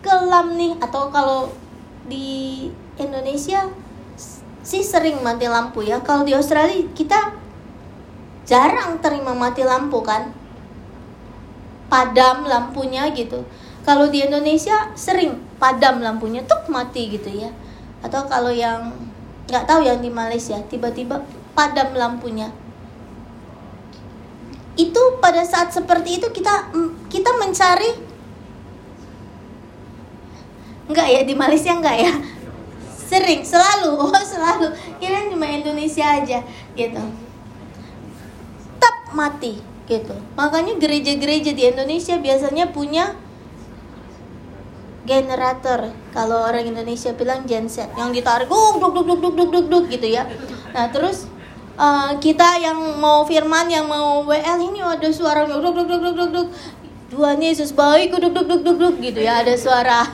kelam 0.00 0.56
nih 0.56 0.80
atau 0.80 1.12
kalau 1.12 1.52
di 2.08 2.64
Indonesia 2.96 3.68
sih 4.64 4.80
sering 4.80 5.20
mati 5.20 5.44
lampu 5.44 5.84
ya. 5.84 6.00
Kalau 6.00 6.24
di 6.24 6.32
Australia 6.32 6.72
kita 6.96 7.36
jarang 8.48 8.96
terima 9.04 9.36
mati 9.36 9.60
lampu 9.60 10.00
kan. 10.00 10.32
Padam 11.92 12.48
lampunya 12.48 13.12
gitu. 13.12 13.44
Kalau 13.84 14.08
di 14.08 14.24
Indonesia 14.24 14.88
sering 14.96 15.36
padam 15.60 16.00
lampunya 16.00 16.40
tuh 16.48 16.64
mati 16.72 17.12
gitu 17.12 17.28
ya. 17.28 17.52
Atau 18.00 18.24
kalau 18.24 18.48
yang 18.48 18.96
nggak 19.52 19.68
tahu 19.68 19.84
yang 19.84 20.00
di 20.00 20.08
Malaysia 20.08 20.56
tiba-tiba 20.64 21.20
padam 21.52 21.92
lampunya 21.92 22.48
itu 24.76 25.02
pada 25.24 25.40
saat 25.42 25.72
seperti 25.72 26.20
itu 26.20 26.28
kita 26.30 26.68
kita 27.08 27.30
mencari 27.40 27.96
enggak 30.86 31.08
ya? 31.08 31.20
Di 31.24 31.34
Malaysia 31.34 31.72
enggak 31.72 31.96
ya? 31.96 32.12
Sering 33.08 33.40
selalu 33.42 33.96
oh 34.04 34.22
selalu. 34.22 34.68
Kira 35.00 35.32
cuma 35.32 35.48
Indonesia 35.48 36.04
aja 36.04 36.44
gitu. 36.76 37.02
Tetap 38.76 38.96
mati 39.16 39.64
gitu. 39.88 40.14
Makanya 40.36 40.76
gereja-gereja 40.76 41.56
di 41.56 41.62
Indonesia 41.72 42.20
biasanya 42.20 42.68
punya 42.68 43.16
generator. 45.06 45.94
Kalau 46.12 46.44
orang 46.44 46.68
Indonesia 46.68 47.14
bilang 47.14 47.46
genset 47.48 47.88
yang 47.96 48.10
ditarik 48.12 48.50
duk 48.50 48.76
duk 48.82 48.92
duk 48.92 49.06
duk 49.06 49.34
duk 49.38 49.48
duk 49.48 49.66
duk 49.72 49.84
gitu 49.88 50.06
ya. 50.10 50.26
Nah 50.74 50.90
terus 50.90 51.30
uh, 51.76 52.16
kita 52.18 52.58
yang 52.60 52.76
mau 52.98 53.22
firman 53.28 53.68
yang 53.68 53.86
mau 53.86 54.24
WL 54.24 54.58
ini 54.60 54.80
ada 54.82 55.08
suara 55.12 55.44
duk 55.44 55.60
duk 55.60 55.74
duk 55.76 55.88
duk 55.88 56.14
duk 56.16 56.30
duk 56.32 56.48
Tuhan 57.12 57.38
Yesus 57.38 57.70
baik 57.70 58.16
duk 58.16 58.32
duk 58.32 58.44
duk 58.48 58.60
duk 58.64 58.76
duk 58.76 58.94
gitu 58.98 59.20
ya 59.22 59.44
ada 59.44 59.54
suara 59.54 60.04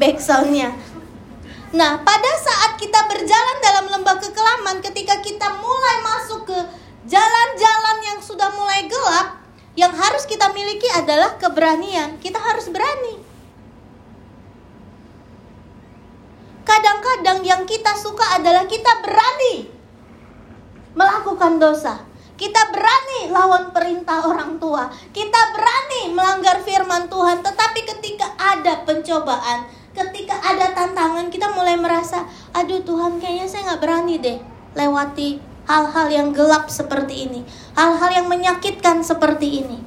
backsoundnya 0.00 0.72
Nah 1.70 2.02
pada 2.02 2.32
saat 2.34 2.82
kita 2.82 3.06
berjalan 3.06 3.56
dalam 3.62 3.86
lembah 3.94 4.18
kekelaman 4.18 4.82
ketika 4.82 5.22
kita 5.22 5.54
mulai 5.62 5.96
masuk 6.02 6.50
ke 6.50 6.58
jalan-jalan 7.06 7.96
yang 8.10 8.18
sudah 8.18 8.50
mulai 8.58 8.90
gelap 8.90 9.38
yang 9.78 9.94
harus 9.94 10.26
kita 10.26 10.50
miliki 10.50 10.90
adalah 10.90 11.38
keberanian 11.38 12.18
kita 12.18 12.42
harus 12.42 12.66
berani 12.74 13.22
kadang-kadang 16.66 17.46
yang 17.46 17.62
kita 17.70 17.94
suka 17.94 18.34
adalah 18.34 18.66
kita 18.66 18.90
berani 19.06 19.79
melakukan 20.94 21.60
dosa. 21.62 22.02
Kita 22.40 22.72
berani 22.72 23.28
lawan 23.28 23.68
perintah 23.68 24.24
orang 24.24 24.56
tua. 24.56 24.88
Kita 25.12 25.40
berani 25.52 26.16
melanggar 26.16 26.64
firman 26.64 27.04
Tuhan. 27.12 27.44
Tetapi 27.44 27.80
ketika 27.84 28.32
ada 28.40 28.80
pencobaan, 28.88 29.68
ketika 29.92 30.40
ada 30.40 30.72
tantangan, 30.72 31.28
kita 31.28 31.52
mulai 31.52 31.76
merasa, 31.76 32.24
aduh 32.56 32.80
Tuhan 32.80 33.20
kayaknya 33.20 33.44
saya 33.44 33.62
nggak 33.68 33.82
berani 33.84 34.14
deh 34.16 34.38
lewati 34.72 35.36
hal-hal 35.68 36.06
yang 36.08 36.28
gelap 36.32 36.72
seperti 36.72 37.28
ini. 37.28 37.40
Hal-hal 37.76 38.24
yang 38.24 38.26
menyakitkan 38.32 39.04
seperti 39.04 39.60
ini. 39.60 39.78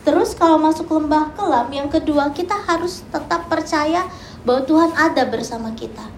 Terus 0.00 0.32
kalau 0.32 0.56
masuk 0.56 0.88
lembah 0.88 1.36
kelam, 1.36 1.68
yang 1.74 1.92
kedua 1.92 2.32
kita 2.32 2.56
harus 2.56 3.04
tetap 3.12 3.50
percaya 3.52 4.08
bahwa 4.46 4.64
Tuhan 4.64 4.96
ada 4.96 5.28
bersama 5.28 5.76
kita. 5.76 6.08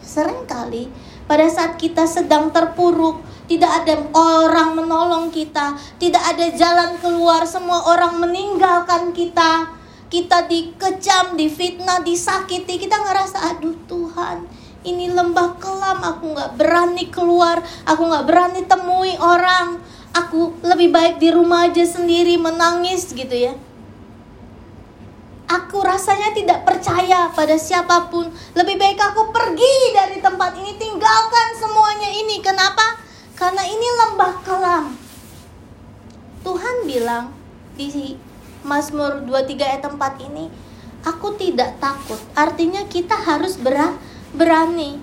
Seringkali 0.00 0.88
pada 1.26 1.46
saat 1.50 1.74
kita 1.74 2.06
sedang 2.06 2.54
terpuruk, 2.54 3.22
tidak 3.46 3.82
ada 3.82 3.94
orang 4.14 4.78
menolong 4.78 5.30
kita, 5.30 5.74
tidak 5.98 6.22
ada 6.22 6.46
jalan 6.54 6.98
keluar, 6.98 7.42
semua 7.46 7.82
orang 7.86 8.18
meninggalkan 8.18 9.14
kita. 9.14 9.74
Kita 10.06 10.46
dikecam, 10.46 11.34
difitnah, 11.34 11.98
disakiti, 12.06 12.78
kita 12.78 12.94
ngerasa 12.94 13.58
aduh 13.58 13.74
Tuhan, 13.90 14.46
ini 14.86 15.10
lembah 15.10 15.58
kelam, 15.58 15.98
aku 15.98 16.30
nggak 16.30 16.54
berani 16.54 17.10
keluar, 17.10 17.58
aku 17.82 18.06
nggak 18.06 18.22
berani 18.22 18.62
temui 18.70 19.18
orang, 19.18 19.82
aku 20.14 20.54
lebih 20.62 20.94
baik 20.94 21.18
di 21.18 21.34
rumah 21.34 21.66
aja 21.66 21.82
sendiri 21.82 22.38
menangis 22.38 23.10
gitu 23.10 23.34
ya. 23.34 23.58
Aku 25.46 25.78
rasanya 25.78 26.34
tidak 26.34 26.66
percaya 26.66 27.30
pada 27.30 27.54
siapa 27.54 28.10
pun. 28.10 28.26
Lebih 28.58 28.74
baik 28.82 28.98
aku 28.98 29.30
pergi 29.30 29.94
dari 29.94 30.18
tempat 30.18 30.58
ini, 30.58 30.74
tinggalkan 30.74 31.48
semuanya 31.54 32.10
ini. 32.10 32.42
Kenapa? 32.42 32.98
Karena 33.38 33.62
ini 33.62 33.88
lembah 33.94 34.34
kelam. 34.42 34.84
Tuhan 36.42 36.76
bilang 36.82 37.30
di 37.78 38.18
Mazmur 38.66 39.22
23 39.22 39.62
ayat 39.62 39.86
4 39.86 40.26
ini, 40.26 40.50
aku 41.06 41.38
tidak 41.38 41.78
takut. 41.78 42.18
Artinya 42.34 42.82
kita 42.90 43.14
harus 43.14 43.54
berani. 44.34 44.98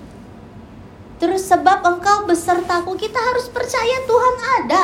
Terus 1.16 1.48
sebab 1.48 1.80
engkau 1.88 2.28
besertaku, 2.28 3.00
kita 3.00 3.16
harus 3.16 3.48
percaya 3.48 3.96
Tuhan 4.04 4.34
ada. 4.60 4.82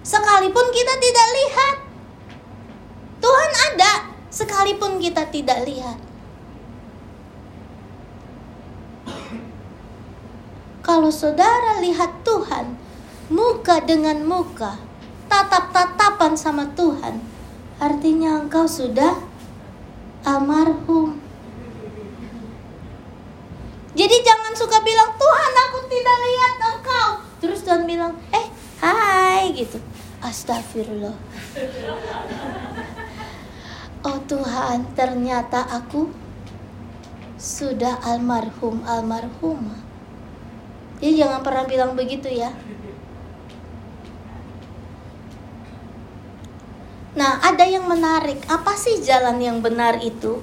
Sekalipun 0.00 0.66
kita 0.72 0.94
tidak 0.96 1.28
lihat. 1.36 1.76
Tuhan 3.20 3.52
ada 3.74 3.92
sekalipun 4.28 5.00
kita 5.00 5.28
tidak 5.28 5.64
lihat. 5.64 5.98
Kalau 10.84 11.12
saudara 11.12 11.84
lihat 11.84 12.24
Tuhan 12.24 12.72
muka 13.28 13.84
dengan 13.84 14.24
muka, 14.24 14.80
tatap-tatapan 15.28 16.32
sama 16.32 16.64
Tuhan, 16.72 17.20
artinya 17.76 18.40
engkau 18.40 18.64
sudah 18.64 19.12
almarhum. 20.24 21.20
Jadi 23.92 24.16
jangan 24.24 24.54
suka 24.56 24.80
bilang 24.80 25.12
Tuhan 25.18 25.52
aku 25.68 25.78
tidak 25.92 26.16
lihat 26.24 26.54
engkau. 26.72 27.10
Terus 27.42 27.60
Tuhan 27.66 27.82
bilang, 27.84 28.14
eh 28.32 28.46
hai 28.80 29.52
gitu. 29.52 29.76
Astagfirullah. 30.22 31.14
Oh 34.06 34.18
Tuhan, 34.30 34.94
ternyata 34.94 35.66
aku 35.66 36.06
sudah 37.34 37.98
almarhum 38.06 38.82
almarhumah. 38.86 39.78
Jadi 41.02 41.18
jangan 41.18 41.40
pernah 41.42 41.64
bilang 41.66 41.92
begitu 41.98 42.30
ya. 42.30 42.54
Nah, 47.18 47.42
ada 47.42 47.66
yang 47.66 47.90
menarik. 47.90 48.38
Apa 48.46 48.78
sih 48.78 49.02
jalan 49.02 49.42
yang 49.42 49.58
benar 49.58 49.98
itu? 49.98 50.38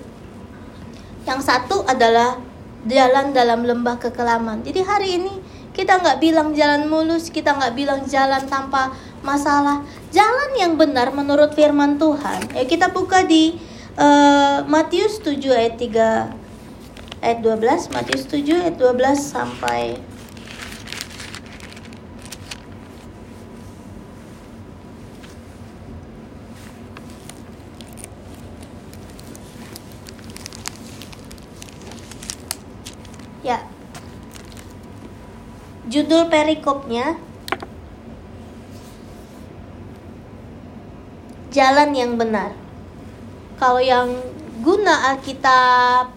Yang 1.23 1.47
satu 1.47 1.87
adalah 1.87 2.35
jalan 2.83 3.31
dalam 3.31 3.63
lembah 3.63 3.95
kekelaman. 3.99 4.67
Jadi 4.67 4.83
hari 4.83 5.09
ini 5.15 5.33
Kita 5.75 5.99
nggak 5.99 6.23
bilang 6.23 6.55
jalan 6.55 6.87
mulus, 6.87 7.27
kita 7.27 7.51
nggak 7.51 7.75
bilang 7.75 8.07
jalan 8.07 8.47
tanpa 8.47 8.95
masalah. 9.25 9.81
Jalan 10.13 10.53
yang 10.53 10.77
benar 10.77 11.09
menurut 11.09 11.57
firman 11.57 11.97
Tuhan. 11.97 12.53
Ya 12.53 12.63
kita 12.69 12.93
buka 12.93 13.25
di 13.25 13.57
uh, 13.97 14.61
Matius 14.69 15.17
7 15.25 15.41
ayat 15.49 15.75
3 15.81 17.25
ayat 17.25 17.39
12, 17.41 17.89
Matius 17.89 18.23
7 18.29 18.69
ayat 18.69 18.77
12 18.77 19.17
sampai 19.17 19.97
Ya. 33.45 33.61
Judul 35.85 36.33
perikopnya 36.33 37.13
Jalan 41.55 41.95
yang 41.95 42.19
benar. 42.19 42.51
Kalau 43.55 43.79
yang 43.79 44.11
guna 44.59 45.15
Alkitab 45.15 46.11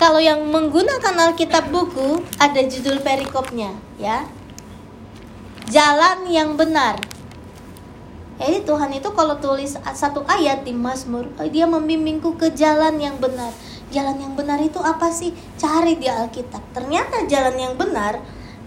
Kalau 0.00 0.16
yang 0.16 0.48
menggunakan 0.48 1.12
Alkitab 1.28 1.68
buku 1.68 2.24
ada 2.40 2.60
judul 2.64 3.04
perikopnya, 3.04 3.76
ya. 4.00 4.26
Jalan 5.68 6.24
yang 6.26 6.56
benar. 6.56 6.98
Jadi 8.40 8.66
Tuhan 8.66 8.90
itu 8.90 9.08
kalau 9.14 9.38
tulis 9.38 9.78
satu 9.78 10.26
ayat 10.26 10.66
di 10.66 10.74
Mazmur, 10.74 11.30
dia 11.52 11.68
membimbingku 11.68 12.34
ke 12.40 12.50
jalan 12.56 12.98
yang 12.98 13.20
benar. 13.22 13.54
Jalan 13.94 14.18
yang 14.18 14.34
benar 14.34 14.58
itu 14.58 14.82
apa 14.82 15.12
sih? 15.14 15.30
Cari 15.60 15.94
di 16.00 16.10
Alkitab. 16.10 16.64
Ternyata 16.74 17.30
jalan 17.30 17.54
yang 17.54 17.74
benar 17.78 18.18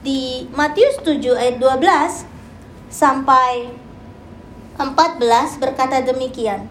di 0.06 0.48
Matius 0.56 1.02
7 1.04 1.36
ayat 1.36 1.60
12 1.60 2.37
sampai 2.88 3.72
14 4.78 5.62
berkata 5.62 6.06
demikian. 6.06 6.70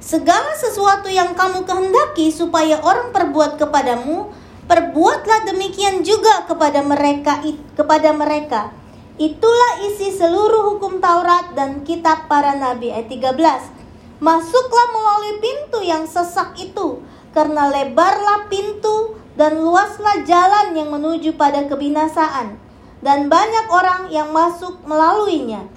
Segala 0.00 0.52
sesuatu 0.56 1.08
yang 1.08 1.32
kamu 1.32 1.64
kehendaki 1.64 2.28
supaya 2.28 2.76
orang 2.84 3.12
perbuat 3.12 3.56
kepadamu, 3.56 4.28
perbuatlah 4.68 5.48
demikian 5.48 6.04
juga 6.04 6.44
kepada 6.44 6.84
mereka 6.84 7.40
kepada 7.72 8.12
mereka. 8.12 8.72
Itulah 9.14 9.84
isi 9.86 10.10
seluruh 10.10 10.74
hukum 10.74 10.98
Taurat 10.98 11.54
dan 11.54 11.86
kitab 11.86 12.26
para 12.26 12.52
nabi 12.58 12.90
ayat 12.90 13.06
13. 13.06 14.20
Masuklah 14.24 14.86
melalui 14.90 15.34
pintu 15.38 15.78
yang 15.84 16.08
sesak 16.08 16.56
itu, 16.58 17.04
karena 17.36 17.70
lebarlah 17.70 18.48
pintu 18.48 19.20
dan 19.36 19.60
luaslah 19.60 20.24
jalan 20.24 20.72
yang 20.74 20.88
menuju 20.90 21.36
pada 21.36 21.66
kebinasaan, 21.66 22.56
dan 23.04 23.28
banyak 23.28 23.68
orang 23.68 24.08
yang 24.08 24.32
masuk 24.32 24.80
melaluinya. 24.88 25.68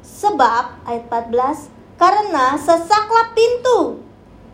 Sebab 0.00 0.80
ayat 0.88 1.04
14 1.12 2.00
karena 2.00 2.56
sesaklah 2.56 3.36
pintu 3.36 4.00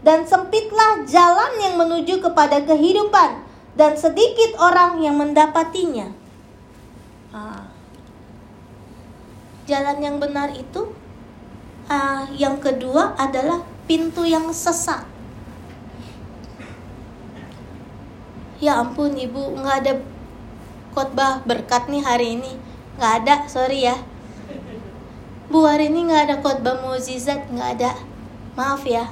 dan 0.02 0.26
sempitlah 0.26 1.06
jalan 1.06 1.54
yang 1.62 1.78
menuju 1.78 2.18
kepada 2.18 2.66
kehidupan 2.66 3.46
dan 3.78 3.94
sedikit 3.94 4.58
orang 4.58 4.98
yang 4.98 5.14
mendapatinya. 5.14 6.10
Ah. 7.30 7.70
Jalan 9.70 10.02
yang 10.02 10.18
benar 10.18 10.50
itu 10.50 10.90
ah, 11.86 12.26
yang 12.34 12.58
kedua 12.58 13.14
adalah 13.14 13.62
pintu 13.86 14.26
yang 14.26 14.50
sesak. 14.50 15.06
Ya 18.58 18.82
ampun 18.82 19.14
ibu 19.14 19.58
nggak 19.58 19.76
ada 19.86 19.94
khotbah 20.92 21.40
berkat 21.48 21.88
nih 21.88 22.04
hari 22.04 22.38
ini. 22.38 22.52
Nggak 23.00 23.12
ada 23.24 23.34
sorry 23.48 23.88
ya. 23.88 23.96
Bu 25.52 25.64
hari 25.68 25.92
ini 25.92 26.08
nggak 26.08 26.22
ada 26.28 26.36
khotbah 26.40 26.80
mukjizat 26.84 27.48
nggak 27.52 27.70
ada. 27.80 27.92
Maaf 28.56 28.84
ya. 28.84 29.08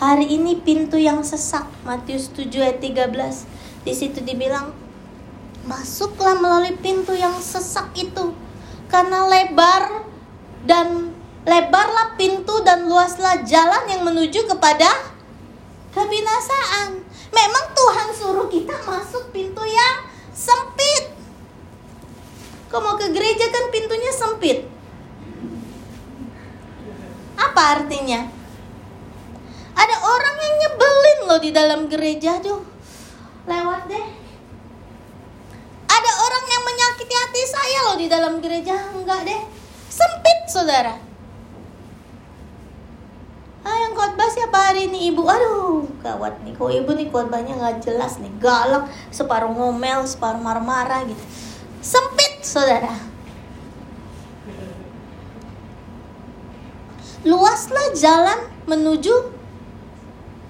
Hari 0.00 0.32
ini 0.32 0.56
pintu 0.56 0.96
yang 0.96 1.20
sesak 1.20 1.68
Matius 1.84 2.32
7 2.32 2.48
ayat 2.56 2.80
13 2.80 3.84
di 3.84 3.92
situ 3.92 4.24
dibilang 4.24 4.72
masuklah 5.68 6.40
melalui 6.40 6.72
pintu 6.80 7.12
yang 7.12 7.36
sesak 7.36 7.92
itu 7.92 8.32
karena 8.88 9.28
lebar 9.28 10.08
dan 10.64 11.12
lebarlah 11.44 12.16
pintu 12.16 12.64
dan 12.64 12.88
luaslah 12.88 13.44
jalan 13.44 13.84
yang 13.88 14.04
menuju 14.04 14.44
kepada 14.48 14.88
kebinasaan. 15.92 17.00
Memang 17.30 17.64
Tuhan 17.76 18.08
suruh 18.16 18.48
kita 18.50 18.76
masuk 18.84 19.30
pintu 19.32 19.62
yang 19.64 20.09
sempit 20.34 21.04
Kau 22.70 22.78
mau 22.78 22.94
ke 22.94 23.10
gereja 23.10 23.50
kan 23.50 23.74
pintunya 23.74 24.12
sempit 24.14 24.70
apa 27.40 27.62
artinya? 27.80 28.20
Ada 29.72 29.96
orang 30.00 30.36
yang 30.38 30.54
nyebelin 30.60 31.18
loh 31.24 31.40
di 31.40 31.50
dalam 31.50 31.80
gereja 31.88 32.36
tuh. 32.44 32.60
Lewat 33.48 33.88
deh. 33.88 34.06
Ada 35.88 36.12
orang 36.20 36.44
yang 36.46 36.62
menyakiti 36.62 37.14
hati 37.16 37.42
saya 37.48 37.78
loh 37.90 37.96
di 37.96 38.06
dalam 38.12 38.44
gereja. 38.44 38.76
Enggak 38.92 39.24
deh. 39.24 39.42
Sempit 39.88 40.38
saudara. 40.52 41.09
Ah 43.60 43.76
yang 43.76 43.92
khotbah 43.92 44.28
siapa 44.32 44.58
hari 44.72 44.88
ini 44.88 45.12
ibu? 45.12 45.24
Aduh 45.28 45.84
gawat 46.00 46.40
nih. 46.42 46.56
Kok 46.56 46.70
ibu 46.72 46.90
nih 46.96 47.08
khotbahnya 47.12 47.60
nggak 47.60 47.84
jelas 47.84 48.16
nih. 48.18 48.32
Galak, 48.40 48.88
separuh 49.12 49.52
ngomel, 49.52 50.08
separuh 50.08 50.40
marah-marah 50.40 51.04
gitu. 51.04 51.24
Sempit 51.84 52.40
saudara. 52.40 53.10
luaslah 57.20 57.92
jalan 57.92 58.40
menuju 58.64 59.12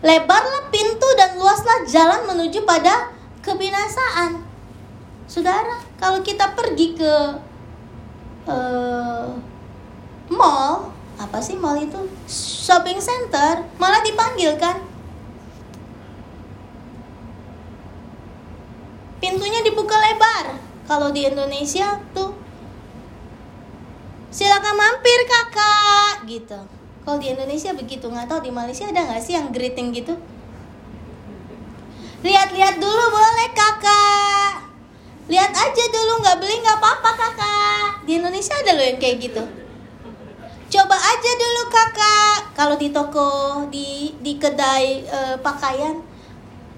lebarlah 0.00 0.70
pintu 0.70 1.08
dan 1.18 1.36
luaslah 1.36 1.84
jalan 1.90 2.24
menuju 2.30 2.62
pada 2.64 3.10
kebinasaan. 3.44 4.40
Saudara, 5.30 5.78
kalau 6.00 6.24
kita 6.24 6.56
pergi 6.56 6.96
ke 6.98 7.14
uh, 8.48 9.28
mall, 10.32 10.90
apa 11.20 11.36
sih 11.44 11.52
mall 11.60 11.76
itu? 11.76 12.00
Shopping 12.24 12.96
center, 12.96 13.68
malah 13.76 14.00
dipanggil 14.00 14.56
kan? 14.56 14.80
Pintunya 19.20 19.60
dibuka 19.60 20.00
lebar. 20.00 20.56
Kalau 20.88 21.12
di 21.12 21.28
Indonesia 21.28 22.00
tuh 22.16 22.32
silakan 24.32 24.74
mampir 24.80 25.20
kakak. 25.28 26.24
Gitu. 26.24 26.60
Kalau 27.04 27.18
di 27.20 27.28
Indonesia 27.28 27.76
begitu. 27.76 28.08
Nggak 28.08 28.32
tahu 28.32 28.40
di 28.48 28.50
Malaysia 28.50 28.88
ada 28.88 29.04
nggak 29.04 29.20
sih 29.20 29.36
yang 29.36 29.52
greeting 29.52 29.92
gitu? 29.92 30.16
Lihat-lihat 32.24 32.80
dulu 32.80 33.04
boleh 33.12 33.48
kakak. 33.52 34.72
Lihat 35.28 35.52
aja 35.52 35.84
dulu 35.92 36.24
nggak 36.24 36.36
beli 36.40 36.56
nggak 36.64 36.80
apa-apa 36.80 37.10
kakak. 37.12 37.88
Di 38.08 38.16
Indonesia 38.16 38.56
ada 38.56 38.72
loh 38.72 38.84
yang 38.88 38.96
kayak 38.98 39.20
gitu 39.20 39.60
coba 40.70 40.94
aja 40.94 41.30
dulu 41.34 41.62
kakak. 41.66 42.38
Kalau 42.54 42.78
di 42.78 42.94
toko 42.94 43.66
di 43.74 44.14
di 44.22 44.38
kedai 44.38 45.02
e, 45.02 45.20
pakaian 45.42 45.98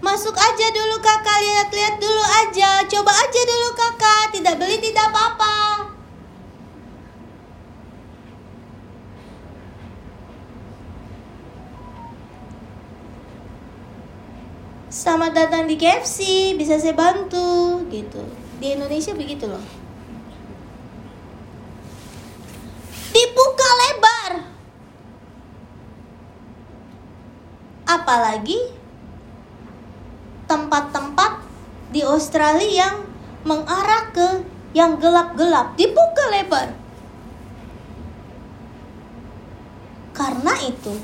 masuk 0.01 0.33
aja 0.33 0.67
dulu 0.73 0.97
kakak. 1.05 1.39
Lihat-lihat 1.45 2.01
dulu 2.01 2.25
aja. 2.25 2.71
Coba 2.89 3.13
aja 3.13 3.41
dulu 3.45 3.69
kakak. 3.77 4.25
Tidak 4.33 4.55
beli 4.57 4.81
tidak 4.81 5.13
apa-apa. 5.13 5.61
Selamat 14.93 15.33
datang 15.35 15.65
di 15.69 15.77
KFC 15.77 16.53
bisa 16.57 16.81
saya 16.81 16.97
bantu? 16.97 17.81
Gitu. 17.93 18.23
Di 18.57 18.77
Indonesia 18.77 19.13
begitu 19.13 19.51
loh 19.51 19.82
dibuka 23.13 23.69
lebar 23.85 24.33
apalagi 27.87 28.59
tempat-tempat 30.49 31.33
di 31.93 32.01
Australia 32.03 32.89
yang 32.89 32.97
mengarah 33.45 34.09
ke 34.11 34.29
yang 34.73 34.97
gelap-gelap 34.97 35.77
dibuka 35.77 36.25
lebar 36.33 36.73
karena 40.17 40.55
itu 40.65 40.97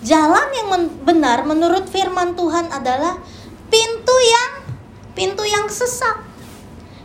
Jalan 0.00 0.48
yang 0.56 0.68
men 0.72 0.84
benar 1.04 1.44
menurut 1.44 1.84
firman 1.84 2.32
Tuhan 2.32 2.72
adalah 2.72 3.20
pintu 3.68 4.16
yang 4.16 4.52
pintu 5.12 5.44
yang 5.44 5.68
sesak. 5.68 6.24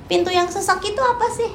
Pintu 0.07 0.31
yang 0.31 0.47
sesak 0.47 0.79
itu 0.79 1.01
apa 1.03 1.27
sih? 1.35 1.51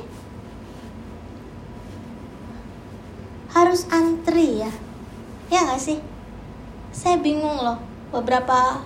Harus 3.51 3.87
antri 3.91 4.63
ya. 4.63 4.71
Ya 5.51 5.67
gak 5.67 5.83
sih? 5.83 5.99
Saya 6.95 7.19
bingung 7.19 7.59
loh 7.59 7.79
beberapa 8.11 8.83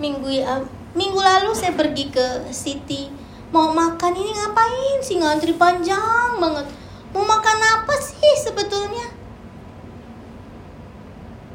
minggu 0.00 0.26
ya 0.32 0.64
minggu 0.96 1.20
lalu 1.20 1.52
saya 1.56 1.72
pergi 1.72 2.12
ke 2.12 2.48
City. 2.52 3.08
Mau 3.54 3.70
makan 3.70 4.12
ini 4.12 4.32
ngapain 4.34 4.98
sih? 5.00 5.16
Ngantri 5.16 5.54
panjang 5.56 6.36
banget. 6.36 6.66
Mau 7.14 7.22
makan 7.22 7.58
apa 7.78 7.94
sih 8.02 8.34
sebetulnya? 8.42 9.06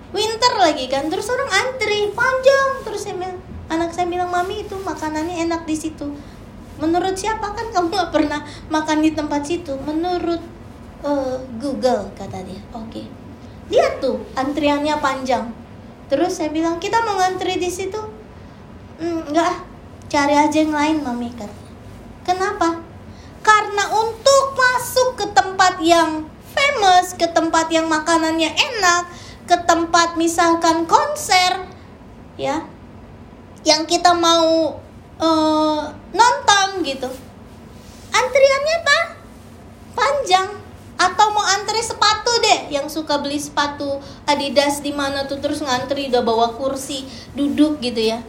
Winter 0.09 0.53
lagi 0.57 0.89
kan 0.89 1.11
terus 1.11 1.29
orang 1.29 1.49
antri 1.51 2.09
panjang. 2.15 2.69
Terus 2.87 3.05
saya 3.05 3.15
bilang 3.19 3.37
anak 3.69 3.93
saya 3.93 4.07
bilang 4.09 4.31
mami 4.33 4.65
itu 4.65 4.73
makanannya 4.81 5.45
enak 5.45 5.67
di 5.69 5.75
situ. 5.75 6.07
Menurut 6.79 7.19
siapa? 7.19 7.51
Kan 7.53 7.69
kamu 7.75 7.91
nggak 7.91 8.11
pernah 8.15 8.41
makan 8.71 9.03
di 9.03 9.11
tempat 9.11 9.43
situ. 9.43 9.75
Menurut 9.83 10.39
uh, 11.03 11.37
Google 11.59 12.11
kata 12.15 12.43
dia. 12.43 12.61
Oke. 12.75 13.03
Okay. 13.03 13.05
lihat 13.69 14.01
tuh 14.01 14.17
antriannya 14.33 14.97
panjang. 14.97 15.53
Terus 16.09 16.41
saya 16.41 16.49
bilang 16.49 16.81
kita 16.81 17.05
mau 17.05 17.21
ngantri 17.21 17.61
di 17.61 17.69
situ? 17.69 18.01
Mm, 18.97 19.29
enggak 19.29 19.61
cari 20.09 20.33
aja 20.33 20.57
yang 20.65 20.73
lain 20.73 21.05
mami 21.05 21.29
kata 21.37 21.69
kenapa? 22.29 22.81
Karena 23.41 23.89
untuk 23.89 24.53
masuk 24.53 25.17
ke 25.17 25.25
tempat 25.33 25.81
yang 25.81 26.29
famous 26.53 27.17
ke 27.17 27.25
tempat 27.29 27.69
yang 27.73 27.89
makanannya 27.89 28.53
enak 28.53 29.09
ke 29.49 29.57
tempat 29.65 30.13
misalkan 30.13 30.85
konser 30.85 31.65
ya 32.37 32.61
yang 33.65 33.89
kita 33.89 34.13
mau 34.13 34.77
uh, 35.17 35.83
nonton 36.13 36.67
gitu. 36.85 37.09
Antriannya 38.09 38.75
apa 38.81 38.99
panjang 39.93 40.49
atau 40.99 41.31
mau 41.31 41.47
antri 41.47 41.79
sepatu 41.79 42.27
deh 42.43 42.75
yang 42.75 42.91
suka 42.91 43.15
beli 43.23 43.39
sepatu 43.39 44.03
Adidas 44.27 44.83
di 44.83 44.91
mana 44.91 45.23
tuh 45.23 45.39
terus 45.39 45.63
ngantri 45.63 46.11
udah 46.11 46.19
bawa 46.19 46.59
kursi 46.59 47.07
duduk 47.31 47.79
gitu 47.79 48.03
ya. 48.03 48.19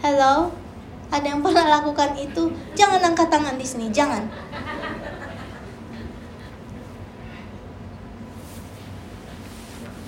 Halo? 0.00 0.56
Ada 1.12 1.36
yang 1.36 1.44
pernah 1.44 1.68
lakukan 1.68 2.16
itu? 2.16 2.48
Jangan 2.72 3.12
angkat 3.12 3.28
tangan 3.28 3.60
di 3.60 3.66
sini 3.68 3.92
jangan. 3.92 4.24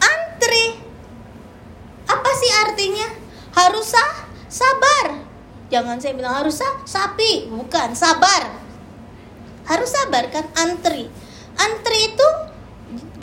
Antri 0.01 0.81
apa 2.09 2.31
sih 2.33 2.51
artinya? 2.64 3.09
Harus 3.53 3.92
sah, 3.92 4.25
sabar. 4.48 5.20
Jangan 5.68 6.01
saya 6.01 6.16
bilang 6.16 6.40
harus 6.40 6.57
sah, 6.57 6.81
sapi, 6.88 7.53
bukan 7.53 7.92
sabar. 7.92 8.62
Harus 9.73 9.89
sabar 9.89 10.29
kan 10.29 10.45
antri. 10.61 11.09
Antri 11.57 11.99
itu 12.13 12.29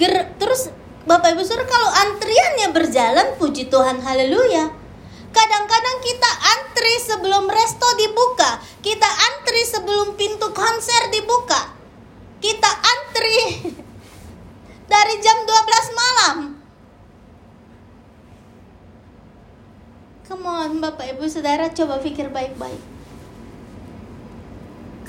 ger, 0.02 0.34
terus 0.42 0.74
Bapak 1.06 1.38
Ibu 1.38 1.46
Saudara 1.46 1.70
kalau 1.70 1.90
antriannya 2.10 2.74
berjalan 2.74 3.28
puji 3.38 3.70
Tuhan 3.70 4.02
haleluya. 4.02 4.74
Kadang-kadang 5.30 5.98
kita 6.02 6.32
antri 6.58 6.94
sebelum 7.06 7.46
resto 7.46 7.86
dibuka, 8.02 8.58
kita 8.82 9.06
antri 9.06 9.62
sebelum 9.62 10.18
pintu 10.18 10.50
konser 10.50 11.14
dibuka. 11.14 11.78
Kita 12.42 12.72
antri 12.74 13.70
dari 14.94 15.16
jam 15.22 15.38
12 15.46 16.02
malam 16.02 16.60
Come 20.30 20.46
on, 20.46 20.78
Bapak 20.78 21.10
Ibu 21.18 21.26
Saudara, 21.26 21.74
coba 21.74 21.98
pikir 21.98 22.30
baik-baik. 22.30 22.88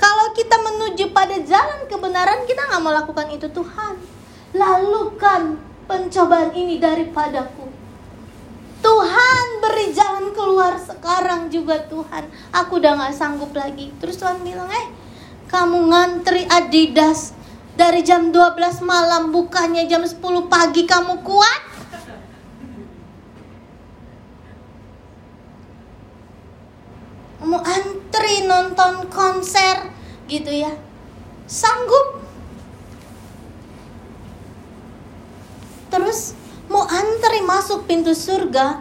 Kalau 0.01 0.33
kita 0.33 0.57
menuju 0.57 1.13
pada 1.13 1.37
jalan 1.45 1.85
kebenaran, 1.85 2.49
kita 2.49 2.65
nggak 2.65 2.81
mau 2.81 2.89
lakukan 2.89 3.29
itu 3.29 3.45
Tuhan. 3.53 4.01
Lalukan 4.57 5.61
pencobaan 5.85 6.57
ini 6.57 6.81
daripadaku. 6.81 7.69
Tuhan 8.81 9.45
beri 9.61 9.93
jalan 9.93 10.33
keluar 10.33 10.73
sekarang 10.81 11.53
juga 11.53 11.85
Tuhan. 11.85 12.25
Aku 12.49 12.81
udah 12.81 12.97
nggak 12.97 13.13
sanggup 13.13 13.53
lagi. 13.53 13.93
Terus 14.01 14.17
Tuhan 14.17 14.41
bilang, 14.41 14.65
eh 14.73 14.89
kamu 15.53 15.93
ngantri 15.93 16.49
Adidas 16.49 17.37
dari 17.77 18.01
jam 18.01 18.33
12 18.33 18.81
malam 18.81 19.29
bukannya 19.29 19.85
jam 19.85 20.01
10 20.01 20.17
pagi 20.49 20.89
kamu 20.89 21.21
kuat? 21.21 21.70
Mau 27.41 27.61
antri 27.61 28.45
nonton 28.45 29.09
konser 29.09 29.89
gitu 30.29 30.49
ya. 30.53 30.71
Sanggup. 31.49 32.21
Terus 35.91 36.37
mau 36.71 36.87
antri 36.87 37.43
masuk 37.43 37.83
pintu 37.89 38.15
surga 38.15 38.79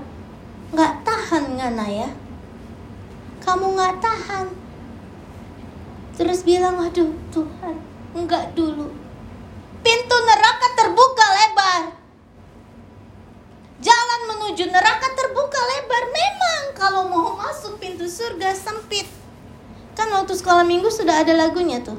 nggak 0.70 0.92
tahan 1.02 1.44
ngana 1.58 1.86
ya. 1.90 2.10
Kamu 3.42 3.74
nggak 3.74 3.98
tahan. 3.98 4.46
Terus 6.14 6.44
bilang 6.44 6.78
aduh 6.78 7.10
Tuhan 7.32 7.76
nggak 8.14 8.54
dulu. 8.54 8.92
Pintu 9.80 10.16
neraka 10.28 10.68
terbuka 10.76 11.26
lebar 11.32 11.99
Jalan 13.80 14.20
menuju 14.28 14.68
neraka 14.68 15.08
terbuka 15.16 15.56
lebar. 15.56 16.04
Memang 16.12 16.62
kalau 16.76 17.02
mau 17.08 17.32
masuk 17.40 17.80
pintu 17.80 18.04
surga 18.04 18.52
sempit. 18.52 19.08
Kan 19.96 20.12
waktu 20.12 20.36
sekolah 20.36 20.68
minggu 20.68 20.92
sudah 20.92 21.24
ada 21.24 21.32
lagunya 21.32 21.80
tuh. 21.80 21.96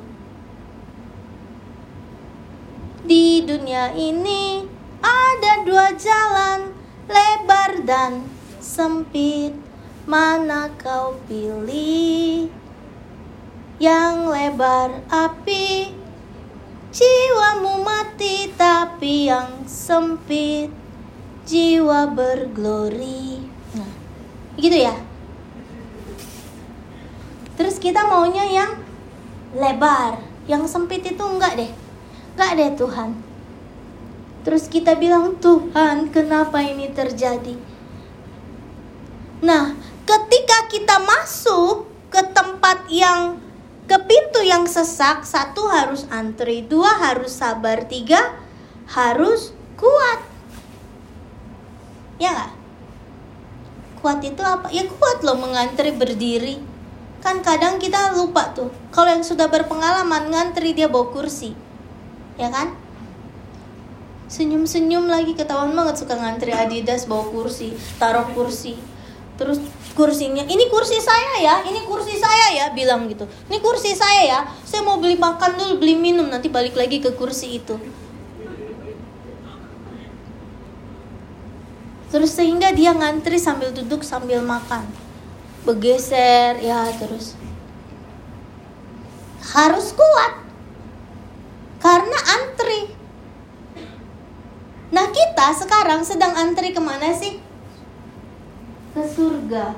Di 3.02 3.42
dunia 3.42 3.98
ini 3.98 4.62
ada 5.02 5.66
dua 5.66 5.90
jalan, 5.98 6.70
lebar 7.10 7.82
dan 7.82 8.30
sempit. 8.62 9.58
Mana 10.06 10.70
kau 10.78 11.18
pilih? 11.26 12.46
Yang 13.82 14.16
lebar 14.30 15.02
api, 15.10 15.98
jiwamu 16.94 17.82
mati, 17.82 18.54
tapi 18.54 19.34
yang 19.34 19.66
sempit 19.66 20.81
jiwa 21.46 22.12
berglori. 22.12 23.42
Nah, 23.78 23.92
gitu 24.58 24.78
ya. 24.78 24.96
Terus 27.58 27.78
kita 27.78 28.06
maunya 28.10 28.46
yang 28.48 28.72
lebar, 29.54 30.22
yang 30.50 30.66
sempit 30.66 31.06
itu 31.06 31.22
enggak 31.22 31.58
deh. 31.60 31.72
Enggak 32.34 32.52
deh 32.58 32.72
Tuhan. 32.80 33.10
Terus 34.42 34.66
kita 34.66 34.98
bilang, 34.98 35.38
"Tuhan, 35.38 36.10
kenapa 36.10 36.66
ini 36.66 36.90
terjadi?" 36.90 37.54
Nah, 39.46 39.78
ketika 40.06 40.58
kita 40.74 40.98
masuk 41.02 41.86
ke 42.10 42.22
tempat 42.34 42.90
yang 42.90 43.38
ke 43.86 43.98
pintu 44.08 44.42
yang 44.42 44.66
sesak, 44.66 45.28
satu 45.28 45.68
harus 45.68 46.08
antri, 46.10 46.64
dua 46.66 46.96
harus 46.98 47.36
sabar, 47.38 47.86
tiga 47.86 48.34
harus 48.88 49.52
kuat 49.76 50.31
ya 52.22 52.30
nggak? 52.30 52.52
Kuat 53.98 54.22
itu 54.22 54.42
apa? 54.46 54.70
Ya 54.70 54.86
kuat 54.86 55.26
loh 55.26 55.42
mengantri 55.42 55.90
berdiri. 55.90 56.62
Kan 57.22 57.42
kadang 57.42 57.82
kita 57.82 58.14
lupa 58.18 58.54
tuh 58.54 58.70
kalau 58.94 59.10
yang 59.14 59.26
sudah 59.26 59.50
berpengalaman 59.50 60.30
ngantri 60.30 60.78
dia 60.78 60.86
bawa 60.86 61.10
kursi. 61.10 61.58
Ya 62.38 62.54
kan? 62.54 62.78
Senyum-senyum 64.30 65.10
lagi 65.10 65.36
ketahuan 65.36 65.76
banget 65.76 66.02
suka 66.02 66.18
ngantri 66.18 66.54
Adidas 66.54 67.10
bawa 67.10 67.26
kursi 67.30 67.74
taruh 67.98 68.26
kursi. 68.38 68.78
Terus 69.38 69.58
kursinya 69.98 70.46
ini 70.46 70.70
kursi 70.70 71.02
saya 71.02 71.42
ya 71.42 71.56
ini 71.66 71.82
kursi 71.86 72.18
saya 72.18 72.54
ya 72.58 72.66
bilang 72.74 73.10
gitu. 73.10 73.26
Ini 73.50 73.58
kursi 73.62 73.94
saya 73.98 74.22
ya 74.26 74.40
saya 74.66 74.82
mau 74.86 74.98
beli 75.02 75.18
makan 75.18 75.58
dulu 75.58 75.82
beli 75.82 75.98
minum 75.98 76.26
nanti 76.30 76.50
balik 76.50 76.78
lagi 76.78 77.02
ke 77.02 77.14
kursi 77.14 77.62
itu 77.62 77.78
terus 82.12 82.36
sehingga 82.36 82.76
dia 82.76 82.92
ngantri 82.92 83.40
sambil 83.40 83.72
duduk 83.72 84.04
sambil 84.04 84.44
makan. 84.44 84.84
Bergeser 85.64 86.60
ya 86.60 86.92
terus. 87.00 87.40
Harus 89.42 89.96
kuat. 89.96 90.44
Karena 91.82 92.20
antri. 92.38 92.94
Nah 94.92 95.08
kita 95.08 95.56
sekarang 95.56 96.04
sedang 96.04 96.36
antri 96.36 96.76
ke 96.76 96.82
mana 96.84 97.16
sih? 97.16 97.40
Ke 98.92 99.08
surga. 99.08 99.72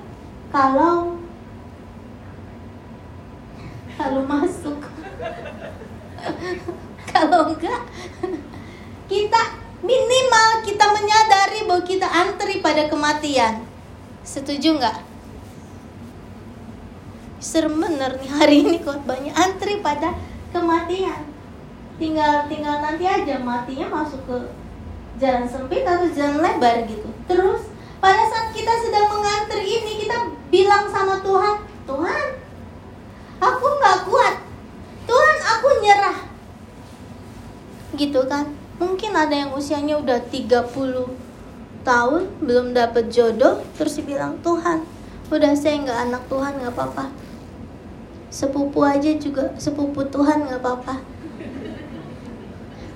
Kalau 0.49 1.21
kalau 3.93 4.25
masuk. 4.25 4.81
Kalau 7.13 7.53
enggak 7.53 7.77
Minimal 10.33 10.65
kita 10.65 10.85
menyadari 10.89 11.59
bahwa 11.69 11.83
kita 11.85 12.09
antri 12.09 12.57
pada 12.57 12.89
kematian. 12.89 13.69
Setuju 14.25 14.81
nggak? 14.81 14.97
Serem 17.37 17.77
bener 17.77 18.17
nih 18.17 18.29
hari 18.33 18.55
ini 18.65 18.81
banyak 18.81 19.29
antri 19.29 19.77
pada 19.85 20.17
kematian. 20.49 21.29
Tinggal 22.01 22.49
tinggal 22.49 22.81
nanti 22.81 23.05
aja 23.05 23.37
matinya 23.45 23.93
masuk 23.93 24.25
ke 24.25 24.37
jalan 25.21 25.45
sempit 25.45 25.85
atau 25.85 26.09
jalan 26.09 26.41
lebar 26.41 26.81
gitu. 26.89 27.13
Terus 27.29 27.69
pada 28.01 28.25
saat 28.25 28.57
kita 28.57 28.73
sedang 28.81 29.13
mengantri 29.13 29.69
ini 29.69 30.01
kita 30.01 30.33
bilang 30.49 30.89
sama 30.89 31.21
Tuhan, 31.21 31.61
Tuhan, 31.85 32.27
aku 33.37 33.65
nggak 33.69 33.99
kuat. 34.09 34.35
Tuhan, 35.05 35.37
aku 35.45 35.67
nyerah. 35.77 36.17
Gitu 37.93 38.21
kan? 38.25 38.62
Mungkin 38.83 39.15
ada 39.15 39.31
yang 39.31 39.55
usianya 39.55 39.95
udah 39.95 40.19
30 40.27 40.75
tahun 41.83 42.21
belum 42.39 42.71
dapet 42.71 43.11
jodoh 43.11 43.59
terus 43.75 43.99
dibilang 43.99 44.39
Tuhan 44.39 44.87
udah 45.27 45.51
saya 45.53 45.83
nggak 45.83 45.99
anak 46.09 46.23
Tuhan 46.31 46.51
nggak 46.63 46.73
apa-apa 46.73 47.05
sepupu 48.31 48.81
aja 48.81 49.11
juga 49.19 49.51
sepupu 49.59 50.07
Tuhan 50.07 50.47
nggak 50.47 50.63
apa-apa 50.63 51.03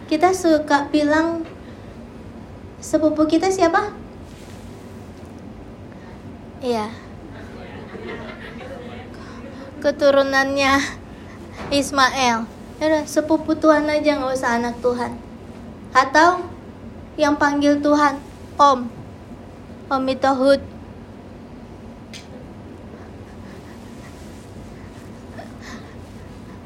kita 0.08 0.32
suka 0.32 0.88
bilang 0.88 1.44
sepupu 2.80 3.28
kita 3.28 3.52
siapa 3.52 3.92
Iya. 6.58 6.90
Keturunannya 9.78 10.74
Ismail. 11.70 12.50
Ya 12.82 12.86
udah 12.90 13.06
sepupu 13.06 13.54
Tuhan 13.54 13.86
aja 13.86 14.18
nggak 14.18 14.34
usah 14.34 14.58
anak 14.58 14.82
Tuhan. 14.82 15.27
Atau 15.96 16.48
yang 17.18 17.36
panggil 17.36 17.82
Tuhan 17.82 18.22
Om. 18.58 18.80
Om 19.88 20.04
itu 20.08 20.32
Hud. 20.34 20.62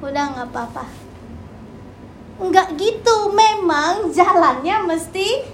Udah 0.02 0.26
nggak 0.34 0.48
apa-apa. 0.50 0.86
Nggak 2.42 2.68
gitu, 2.82 3.18
memang 3.38 4.10
jalannya 4.10 4.90
mesti 4.90 5.46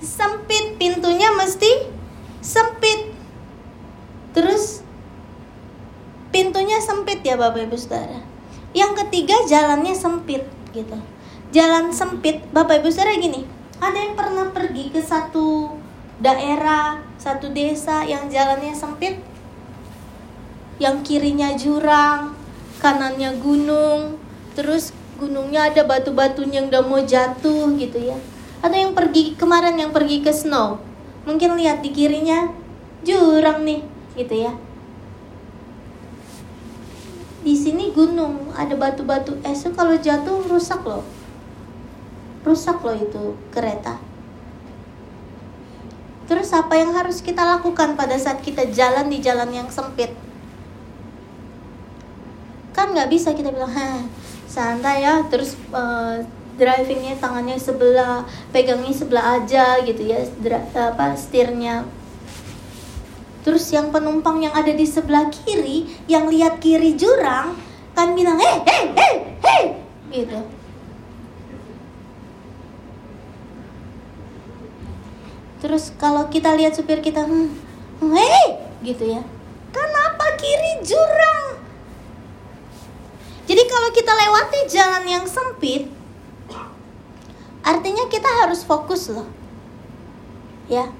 sempit, 0.00 0.80
pintunya 0.80 1.28
mesti 1.36 1.92
sempit. 2.40 3.12
Terus 4.32 4.80
pintunya 6.32 6.80
sempit 6.80 7.20
ya 7.20 7.36
Bapak 7.36 7.68
Ibu 7.68 7.76
Saudara. 7.76 8.24
Yang 8.72 9.04
ketiga 9.04 9.36
jalannya 9.44 9.92
sempit 9.92 10.46
gitu. 10.72 10.96
Jalan 11.50 11.90
sempit, 11.90 12.46
Bapak 12.54 12.78
Ibu 12.78 12.94
Saudara 12.94 13.18
gini. 13.18 13.42
Ada 13.82 13.98
yang 13.98 14.14
pernah 14.14 14.54
pergi 14.54 14.86
ke 14.94 15.02
satu 15.02 15.74
daerah, 16.22 17.02
satu 17.18 17.50
desa 17.50 18.06
yang 18.06 18.30
jalannya 18.30 18.70
sempit? 18.70 19.18
Yang 20.78 21.10
kirinya 21.10 21.50
jurang, 21.58 22.38
kanannya 22.78 23.34
gunung, 23.42 24.22
terus 24.54 24.94
gunungnya 25.18 25.74
ada 25.74 25.82
batu-batunya 25.82 26.62
yang 26.62 26.70
udah 26.70 26.86
mau 26.86 27.02
jatuh 27.02 27.74
gitu 27.74 27.98
ya. 27.98 28.14
Ada 28.62 28.86
yang 28.86 28.94
pergi 28.94 29.34
kemarin 29.34 29.74
yang 29.74 29.90
pergi 29.90 30.22
ke 30.22 30.30
snow, 30.30 30.78
mungkin 31.26 31.58
lihat 31.58 31.82
di 31.82 31.90
kirinya 31.90 32.46
jurang 33.02 33.66
nih, 33.66 33.82
gitu 34.14 34.46
ya. 34.46 34.54
Di 37.42 37.58
sini 37.58 37.90
gunung, 37.90 38.54
ada 38.54 38.78
batu-batu 38.78 39.34
es 39.42 39.66
kalau 39.74 39.98
jatuh 39.98 40.46
rusak 40.46 40.86
loh. 40.86 41.02
Rusak 42.40 42.80
loh 42.80 42.96
itu 42.96 43.36
kereta. 43.52 44.00
Terus 46.30 46.54
apa 46.54 46.78
yang 46.78 46.94
harus 46.94 47.18
kita 47.18 47.42
lakukan 47.42 47.98
pada 47.98 48.14
saat 48.14 48.38
kita 48.38 48.70
jalan 48.70 49.10
di 49.10 49.18
jalan 49.18 49.50
yang 49.50 49.66
sempit? 49.66 50.14
Kan 52.70 52.94
nggak 52.94 53.10
bisa 53.10 53.34
kita 53.34 53.50
bilang, 53.50 53.74
Hah, 53.74 54.06
santai 54.46 55.02
ya, 55.02 55.26
terus 55.26 55.58
uh, 55.74 56.22
drivingnya 56.54 57.18
tangannya 57.18 57.58
sebelah, 57.58 58.22
pegangnya 58.54 58.94
sebelah 58.94 59.42
aja 59.42 59.82
gitu 59.82 60.06
ya, 60.06 60.22
apa 60.78 61.18
setirnya. 61.18 61.82
Terus 63.42 63.66
yang 63.74 63.90
penumpang 63.90 64.38
yang 64.38 64.54
ada 64.54 64.70
di 64.70 64.86
sebelah 64.86 65.32
kiri, 65.34 65.88
yang 66.06 66.30
lihat 66.30 66.62
kiri 66.62 66.94
jurang, 66.94 67.58
kan 67.96 68.14
bilang, 68.14 68.38
hei, 68.38 68.62
hei, 68.70 68.84
hei, 68.94 69.14
hei, 69.42 69.64
gitu. 70.14 70.59
Terus 75.60 75.92
kalau 76.00 76.28
kita 76.32 76.56
lihat 76.56 76.74
supir 76.74 77.04
kita, 77.04 77.24
hmm, 77.24 77.52
hei, 78.00 78.58
gitu 78.82 79.04
ya. 79.16 79.22
Kenapa 79.70 80.26
kiri 80.40 80.82
jurang? 80.82 81.60
Jadi 83.44 83.62
kalau 83.68 83.88
kita 83.92 84.12
lewati 84.14 84.60
jalan 84.72 85.04
yang 85.06 85.24
sempit, 85.28 86.00
Artinya 87.70 88.10
kita 88.10 88.26
harus 88.26 88.66
fokus 88.66 89.06
loh. 89.12 89.30
Ya. 90.66 90.90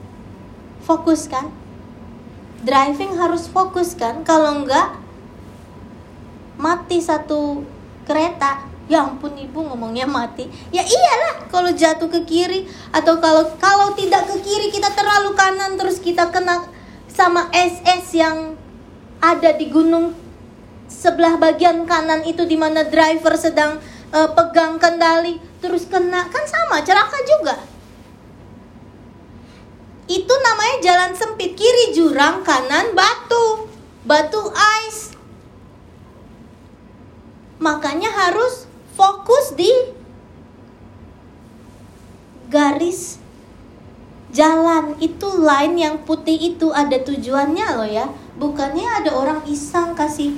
Fokus 0.86 1.26
kan? 1.26 1.50
Driving 2.62 3.18
harus 3.18 3.50
fokus 3.50 3.98
kan? 3.98 4.22
Kalau 4.22 4.62
enggak 4.62 4.94
mati 6.60 7.02
satu 7.02 7.66
kereta. 8.06 8.69
Ya 8.90 9.06
ampun 9.06 9.38
ibu 9.38 9.62
ngomongnya 9.62 10.02
mati. 10.02 10.50
Ya 10.74 10.82
iyalah 10.82 11.46
kalau 11.46 11.70
jatuh 11.70 12.10
ke 12.10 12.26
kiri 12.26 12.66
atau 12.90 13.22
kalau 13.22 13.46
kalau 13.62 13.94
tidak 13.94 14.26
ke 14.26 14.42
kiri 14.42 14.74
kita 14.74 14.90
terlalu 14.98 15.38
kanan 15.38 15.78
terus 15.78 16.02
kita 16.02 16.26
kena 16.34 16.66
sama 17.06 17.46
SS 17.54 18.18
yang 18.18 18.58
ada 19.22 19.54
di 19.54 19.70
gunung 19.70 20.10
sebelah 20.90 21.38
bagian 21.38 21.86
kanan 21.86 22.26
itu 22.26 22.42
di 22.50 22.58
mana 22.58 22.82
driver 22.82 23.38
sedang 23.38 23.78
uh, 24.10 24.28
pegang 24.34 24.82
kendali 24.82 25.38
terus 25.62 25.86
kena. 25.86 26.26
Kan 26.26 26.44
sama 26.50 26.82
celaka 26.82 27.22
juga. 27.22 27.54
Itu 30.10 30.34
namanya 30.34 30.76
jalan 30.82 31.14
sempit. 31.14 31.54
Kiri 31.54 31.94
jurang 31.94 32.42
kanan 32.42 32.90
batu. 32.98 33.70
Batu 34.02 34.50
ice 34.50 35.10
makanya 37.60 38.08
harus 38.08 38.64
fokus 39.00 39.56
di 39.56 39.72
garis 42.52 43.16
jalan 44.28 44.92
itu 45.00 45.24
line 45.40 45.80
yang 45.80 45.96
putih 46.04 46.36
itu 46.36 46.68
ada 46.68 47.00
tujuannya 47.00 47.66
loh 47.80 47.88
ya 47.88 48.12
bukannya 48.36 48.84
ada 49.00 49.16
orang 49.16 49.40
iseng 49.48 49.96
kasih 49.96 50.36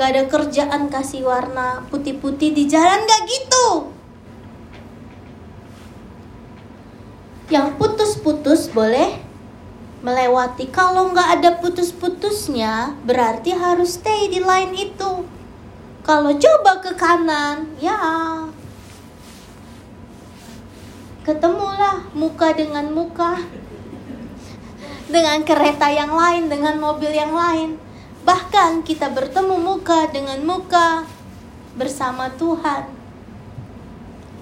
gak 0.00 0.16
ada 0.16 0.22
kerjaan 0.24 0.88
kasih 0.88 1.20
warna 1.28 1.84
putih-putih 1.92 2.56
di 2.56 2.64
jalan 2.64 3.04
gak 3.04 3.22
gitu 3.28 3.92
yang 7.52 7.76
putus-putus 7.76 8.72
boleh 8.72 9.20
melewati. 10.02 10.66
Kalau 10.72 11.14
nggak 11.14 11.28
ada 11.38 11.50
putus-putusnya, 11.62 12.96
berarti 13.06 13.54
harus 13.54 14.00
stay 14.00 14.32
di 14.32 14.40
line 14.42 14.74
itu. 14.74 15.41
Kalau 16.02 16.34
coba 16.34 16.82
ke 16.82 16.90
kanan, 16.98 17.78
ya. 17.78 17.94
Ketemulah 21.22 22.10
muka 22.10 22.50
dengan 22.50 22.90
muka. 22.90 23.38
Dengan 25.06 25.46
kereta 25.46 25.86
yang 25.94 26.10
lain, 26.10 26.50
dengan 26.50 26.82
mobil 26.82 27.14
yang 27.14 27.30
lain. 27.30 27.78
Bahkan 28.26 28.82
kita 28.82 29.14
bertemu 29.14 29.54
muka 29.62 30.10
dengan 30.10 30.42
muka 30.42 31.06
bersama 31.78 32.26
Tuhan. 32.34 32.90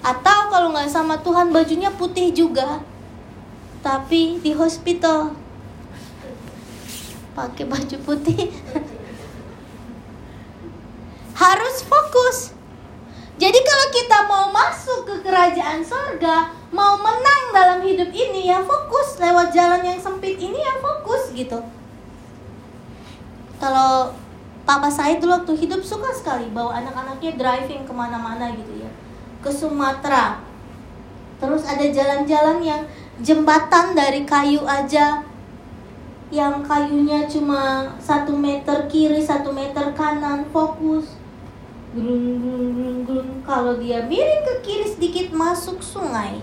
Atau 0.01 0.49
kalau 0.49 0.73
nggak 0.73 0.89
sama 0.89 1.21
Tuhan 1.21 1.53
bajunya 1.53 1.93
putih 1.93 2.33
juga, 2.33 2.81
tapi 3.85 4.41
di 4.41 4.49
hospital. 4.57 5.37
Pakai 7.37 7.69
baju 7.69 7.97
putih 8.01 8.49
harus 11.41 11.81
fokus. 11.81 12.53
Jadi 13.41 13.57
kalau 13.65 13.87
kita 13.89 14.17
mau 14.29 14.45
masuk 14.53 15.09
ke 15.09 15.15
kerajaan 15.25 15.81
sorga 15.81 16.53
mau 16.69 16.93
menang 17.01 17.49
dalam 17.49 17.79
hidup 17.81 18.13
ini 18.13 18.53
ya 18.53 18.61
fokus. 18.61 19.17
Lewat 19.17 19.49
jalan 19.49 19.81
yang 19.81 19.97
sempit 19.97 20.37
ini 20.37 20.61
ya 20.61 20.77
fokus 20.77 21.33
gitu. 21.33 21.57
Kalau 23.57 24.13
papa 24.61 24.93
saya 24.93 25.17
dulu 25.17 25.41
waktu 25.41 25.53
hidup 25.57 25.81
suka 25.81 26.13
sekali 26.13 26.53
bawa 26.53 26.77
anak-anaknya 26.85 27.33
driving 27.33 27.81
ke 27.89 27.93
mana-mana 27.93 28.53
gitu 28.53 28.85
ya. 28.85 28.91
Ke 29.41 29.49
Sumatera. 29.49 30.37
Terus 31.41 31.65
ada 31.65 31.81
jalan-jalan 31.89 32.61
yang 32.61 32.85
jembatan 33.25 33.97
dari 33.97 34.21
kayu 34.29 34.61
aja 34.69 35.25
yang 36.29 36.61
kayunya 36.61 37.25
cuma 37.25 37.91
satu 37.97 38.37
meter 38.37 38.85
kiri 38.87 39.19
satu 39.19 39.51
meter 39.51 39.91
kanan 39.97 40.47
fokus 40.53 41.20
grung 41.91 42.39
grung 42.39 42.67
grung 42.75 42.99
grung 43.03 43.31
kalau 43.43 43.75
dia 43.79 44.03
miring 44.07 44.43
ke 44.47 44.53
kiri 44.63 44.87
sedikit 44.87 45.35
masuk 45.35 45.83
sungai 45.83 46.39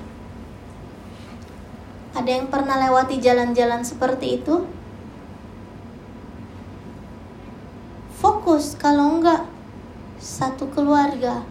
ada 2.12 2.28
yang 2.28 2.50
pernah 2.52 2.76
lewati 2.76 3.16
jalan-jalan 3.22 3.80
seperti 3.80 4.42
itu 4.42 4.68
fokus 8.18 8.76
kalau 8.76 9.20
enggak 9.20 9.46
satu 10.18 10.66
keluarga 10.74 11.46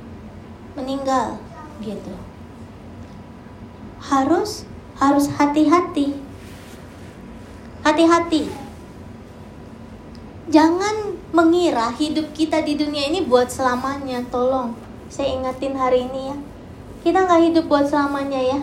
meninggal 0.76 1.40
gitu 1.80 2.14
harus 4.02 4.64
harus 4.98 5.30
hati-hati. 5.30 6.18
hati-hati. 7.86 8.67
Jangan 10.48 11.20
mengira 11.36 11.92
hidup 11.92 12.32
kita 12.32 12.64
di 12.64 12.80
dunia 12.80 13.12
ini 13.12 13.20
buat 13.28 13.52
selamanya. 13.52 14.24
Tolong, 14.32 14.72
saya 15.12 15.36
ingatin 15.36 15.76
hari 15.76 16.08
ini 16.08 16.32
ya. 16.32 16.38
Kita 17.04 17.28
nggak 17.28 17.44
hidup 17.52 17.66
buat 17.68 17.92
selamanya 17.92 18.40
ya. 18.40 18.60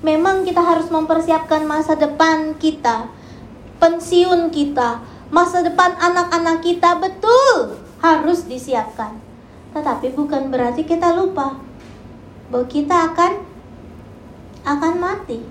Memang 0.00 0.48
kita 0.48 0.64
harus 0.64 0.88
mempersiapkan 0.88 1.68
masa 1.68 2.00
depan 2.00 2.56
kita, 2.56 3.12
pensiun 3.76 4.48
kita, 4.48 5.04
masa 5.28 5.60
depan 5.60 5.92
anak-anak 6.00 6.64
kita 6.64 6.96
betul 6.96 7.76
harus 8.00 8.48
disiapkan. 8.48 9.20
Tetapi 9.76 10.16
bukan 10.16 10.48
berarti 10.48 10.88
kita 10.88 11.12
lupa 11.12 11.60
bahwa 12.48 12.66
kita 12.72 13.12
akan 13.12 13.32
akan 14.64 14.94
mati. 14.96 15.44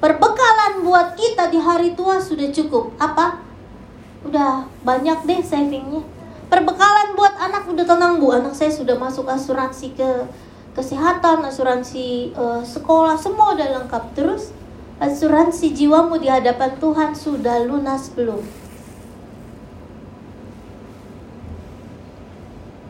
Perbekalan 0.00 0.88
buat 0.88 1.20
kita 1.20 1.52
di 1.52 1.60
hari 1.60 1.92
tua 1.92 2.16
sudah 2.16 2.48
cukup. 2.48 2.96
Apa? 2.96 3.47
Udah 4.26 4.66
banyak 4.82 5.18
deh 5.26 5.40
savingnya. 5.42 6.02
Perbekalan 6.48 7.12
buat 7.12 7.36
anak 7.38 7.68
udah 7.68 7.84
tenang 7.84 8.18
bu. 8.18 8.32
Anak 8.32 8.56
saya 8.56 8.72
sudah 8.72 8.96
masuk 8.96 9.28
asuransi 9.28 9.92
ke 9.94 10.26
kesehatan, 10.72 11.44
asuransi 11.44 12.32
uh, 12.34 12.64
sekolah, 12.64 13.14
semua 13.20 13.52
udah 13.52 13.82
lengkap. 13.82 14.16
Terus 14.16 14.50
asuransi 14.98 15.76
jiwamu 15.76 16.18
di 16.18 16.26
hadapan 16.26 16.74
Tuhan 16.80 17.10
sudah 17.14 17.62
lunas 17.68 18.10
belum? 18.16 18.40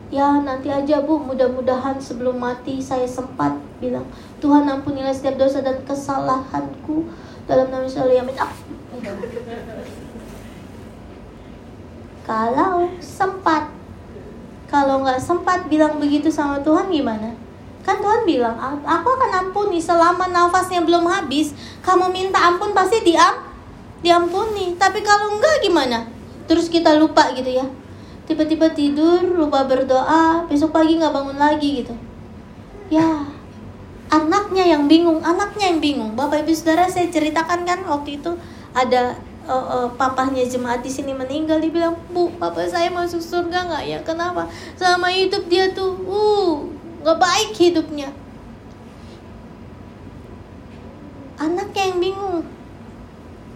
Ya 0.09 0.41
nanti 0.41 0.73
aja 0.73 1.05
bu, 1.05 1.21
mudah-mudahan 1.21 2.01
sebelum 2.01 2.41
mati 2.41 2.81
saya 2.81 3.05
sempat 3.05 3.53
bilang 3.77 4.09
Tuhan 4.41 4.65
ampunilah 4.65 5.13
setiap 5.13 5.37
dosa 5.37 5.61
dan 5.61 5.85
kesalahanku 5.85 7.05
dalam 7.45 7.69
nama 7.69 7.85
Yesus 7.85 8.01
Amin. 8.01 8.33
Kalau 12.29 12.85
sempat, 13.01 13.73
kalau 14.69 15.01
nggak 15.01 15.17
sempat 15.17 15.65
bilang 15.65 15.97
begitu 15.97 16.29
sama 16.29 16.61
Tuhan 16.61 16.93
gimana? 16.93 17.33
Kan 17.81 17.97
Tuhan 18.05 18.21
bilang, 18.29 18.53
aku 18.85 19.07
akan 19.17 19.49
ampuni 19.49 19.81
selama 19.81 20.29
nafasnya 20.29 20.85
belum 20.85 21.09
habis. 21.09 21.57
Kamu 21.81 22.13
minta 22.13 22.37
ampun 22.37 22.69
pasti 22.77 23.01
diam, 23.01 23.33
diampuni. 24.05 24.77
Tapi 24.77 25.01
kalau 25.01 25.33
enggak 25.33 25.57
gimana? 25.65 26.05
Terus 26.45 26.69
kita 26.69 26.93
lupa 27.01 27.33
gitu 27.33 27.49
ya 27.49 27.65
tiba-tiba 28.29 28.69
tidur 28.77 29.25
lupa 29.25 29.65
berdoa 29.65 30.45
besok 30.45 30.69
pagi 30.69 31.01
nggak 31.01 31.09
bangun 31.09 31.41
lagi 31.41 31.81
gitu 31.81 31.97
ya 32.93 33.25
anaknya 34.13 34.69
yang 34.69 34.85
bingung 34.85 35.17
anaknya 35.25 35.73
yang 35.73 35.81
bingung 35.81 36.13
bapak 36.13 36.45
ibu 36.45 36.53
saudara 36.53 36.85
saya 36.85 37.09
ceritakan 37.09 37.65
kan 37.65 37.81
waktu 37.89 38.21
itu 38.21 38.37
ada 38.77 39.17
uh, 39.49 39.65
uh, 39.65 39.87
papahnya 39.97 40.45
jemaat 40.45 40.85
di 40.85 40.91
sini 40.93 41.11
meninggal 41.11 41.57
dibilang 41.57 41.97
bu 42.13 42.29
papa 42.37 42.69
saya 42.69 42.93
masuk 42.93 43.19
surga 43.19 43.65
nggak 43.65 43.83
ya? 43.89 43.99
Kenapa? 44.05 44.45
Selama 44.77 45.09
hidup 45.09 45.49
dia 45.49 45.73
tuh 45.73 45.97
uh 46.05 46.69
nggak 47.01 47.17
baik 47.17 47.51
hidupnya. 47.57 48.13
Anaknya 51.41 51.83
yang 51.89 51.99
bingung. 51.99 52.45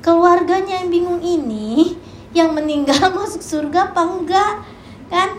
Keluarganya 0.04 0.84
yang 0.84 0.90
bingung 0.92 1.22
ini 1.24 1.96
yang 2.34 2.52
meninggal 2.52 3.14
masuk 3.18 3.46
surga 3.46 3.94
apa 3.94 4.02
enggak 4.02 4.54
kan? 5.14 5.30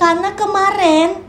Karena 0.00 0.32
kemarin 0.32 1.20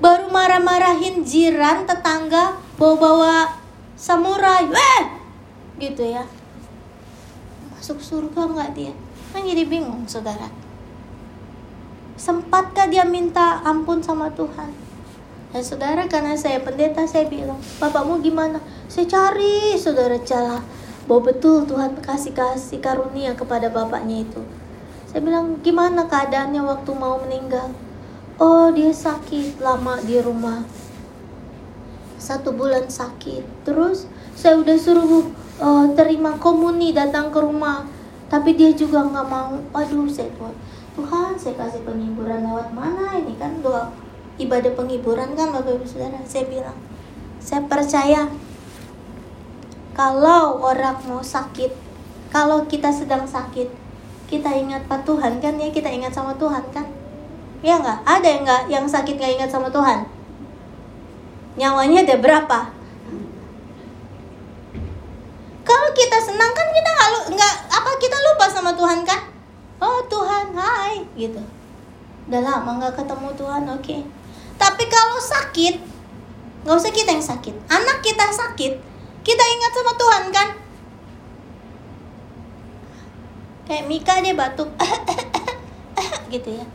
baru 0.00 0.32
marah-marahin 0.32 1.26
jiran 1.26 1.84
tetangga 1.84 2.56
bawa-bawa 2.80 3.58
samurai. 3.98 4.64
Weh! 4.70 5.02
Gitu 5.80 6.04
ya 6.04 6.39
masuk 7.90 8.06
surga 8.06 8.46
enggak 8.46 8.70
dia 8.78 8.92
kan 9.34 9.42
jadi 9.42 9.66
bingung 9.66 10.06
saudara 10.06 10.46
sempatkah 12.14 12.86
dia 12.86 13.02
minta 13.02 13.58
ampun 13.66 13.98
sama 13.98 14.30
Tuhan 14.30 14.70
dan 15.50 15.62
saudara 15.66 16.06
karena 16.06 16.38
saya 16.38 16.62
pendeta 16.62 17.02
saya 17.10 17.26
bilang 17.26 17.58
bapakmu 17.82 18.22
gimana 18.22 18.62
saya 18.86 19.10
cari 19.10 19.74
saudara 19.74 20.22
celah 20.22 20.62
bahwa 21.10 21.34
betul 21.34 21.66
Tuhan 21.66 21.98
kasih 21.98 22.30
kasih 22.30 22.78
karunia 22.78 23.34
kepada 23.34 23.66
bapaknya 23.66 24.22
itu. 24.22 24.46
Saya 25.10 25.26
bilang, 25.26 25.58
gimana 25.58 26.06
keadaannya 26.06 26.62
waktu 26.62 26.90
mau 26.94 27.18
meninggal? 27.18 27.74
Oh, 28.38 28.70
dia 28.70 28.94
sakit 28.94 29.58
lama 29.58 29.98
di 30.06 30.22
rumah. 30.22 30.62
Satu 32.14 32.54
bulan 32.54 32.86
sakit. 32.86 33.66
Terus 33.66 34.06
saya 34.38 34.54
udah 34.54 34.78
suruh 34.78 35.26
uh, 35.60 35.86
terima 35.94 36.34
komuni 36.40 36.90
datang 36.90 37.28
ke 37.28 37.38
rumah. 37.38 37.86
Tapi 38.26 38.56
dia 38.56 38.72
juga 38.72 39.04
nggak 39.04 39.26
mau. 39.26 39.54
Aduh, 39.76 40.06
saya 40.08 40.30
Tuhan, 40.34 40.54
Tuhan 40.96 41.32
saya 41.36 41.54
kasih 41.58 41.82
penghiburan 41.84 42.46
lewat 42.46 42.70
mana 42.74 43.18
ini 43.18 43.34
kan 43.36 43.58
doa 43.60 43.90
ibadah 44.40 44.72
penghiburan 44.72 45.36
kan 45.36 45.52
Bapak 45.52 45.76
Ibu 45.76 45.86
Saudara. 45.86 46.18
Saya 46.24 46.46
bilang, 46.48 46.78
saya 47.42 47.66
percaya 47.66 48.30
kalau 49.92 50.62
orang 50.62 50.96
mau 51.04 51.20
sakit, 51.20 51.74
kalau 52.30 52.64
kita 52.64 52.88
sedang 52.94 53.26
sakit, 53.26 53.68
kita 54.30 54.48
ingat 54.54 54.86
Pak 54.86 55.04
Tuhan 55.04 55.42
kan 55.42 55.58
ya, 55.58 55.68
kita 55.68 55.90
ingat 55.90 56.14
sama 56.14 56.32
Tuhan 56.38 56.62
kan? 56.70 56.86
Ya 57.60 57.76
nggak? 57.76 58.06
Ada 58.08 58.26
yang 58.30 58.42
nggak 58.46 58.62
yang 58.72 58.86
sakit 58.88 59.18
nggak 59.20 59.32
ingat 59.42 59.50
sama 59.52 59.68
Tuhan? 59.68 60.06
Nyawanya 61.58 62.06
ada 62.06 62.16
berapa? 62.16 62.79
Kalau 65.70 65.88
kita 65.94 66.18
senang 66.18 66.50
kan 66.50 66.66
kita 66.74 66.90
nggak 66.90 67.10
nggak 67.30 67.54
apa 67.70 67.90
kita 68.02 68.16
lupa 68.18 68.50
sama 68.50 68.74
Tuhan 68.74 69.06
kan? 69.06 69.22
Oh 69.78 70.02
Tuhan, 70.10 70.50
hai 70.58 71.06
gitu. 71.14 71.38
Udah 72.26 72.42
lama 72.42 72.82
nggak 72.82 72.98
ketemu 72.98 73.30
Tuhan, 73.38 73.62
oke. 73.70 73.78
Okay. 73.78 74.02
Tapi 74.58 74.84
kalau 74.90 75.22
sakit, 75.22 75.78
nggak 76.66 76.74
usah 76.74 76.90
kita 76.90 77.14
yang 77.14 77.22
sakit. 77.22 77.54
Anak 77.70 78.02
kita 78.02 78.26
sakit, 78.34 78.72
kita 79.22 79.44
ingat 79.46 79.72
sama 79.78 79.92
Tuhan 79.94 80.24
kan? 80.34 80.48
Kayak 83.70 83.86
Mika 83.86 84.14
dia 84.18 84.34
batuk. 84.34 84.74
gitu 86.34 86.50
ya. 86.50 86.66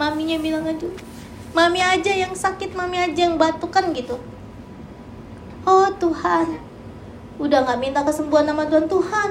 Maminya 0.00 0.40
bilang 0.40 0.64
aja, 0.64 0.88
Mami 1.52 1.84
aja 1.84 2.12
yang 2.16 2.32
sakit, 2.32 2.72
mami 2.72 2.96
aja 2.96 3.28
yang 3.28 3.36
batuk 3.36 3.68
kan 3.68 3.92
gitu. 3.92 4.16
Oh 5.68 5.92
Tuhan, 6.00 6.71
udah 7.42 7.66
gak 7.66 7.82
minta 7.82 8.06
kesembuhan 8.06 8.46
sama 8.46 8.70
Tuhan 8.70 8.86
Tuhan. 8.86 9.30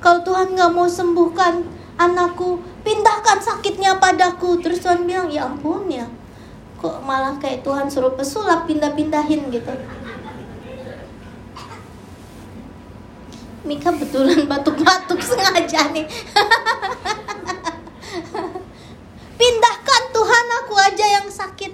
Kalau 0.00 0.20
Tuhan 0.24 0.56
gak 0.56 0.72
mau 0.72 0.88
sembuhkan 0.88 1.60
anakku, 2.00 2.64
pindahkan 2.80 3.38
sakitnya 3.44 4.00
padaku. 4.00 4.56
Terus 4.64 4.80
Tuhan 4.80 5.04
bilang, 5.04 5.28
ya 5.28 5.44
ampun 5.44 5.84
ya, 5.92 6.08
kok 6.80 7.04
malah 7.04 7.36
kayak 7.36 7.60
Tuhan 7.60 7.92
suruh 7.92 8.16
pesulap 8.16 8.64
pindah-pindahin 8.64 9.52
gitu. 9.52 9.72
Mika 13.64 13.92
betulan 13.96 14.44
batuk-batuk 14.44 15.20
sengaja 15.28 15.88
nih. 15.92 16.04
Pindahkan 19.40 20.02
Tuhan 20.12 20.46
aku 20.64 20.74
aja 20.76 21.06
yang 21.20 21.26
sakit. 21.32 21.72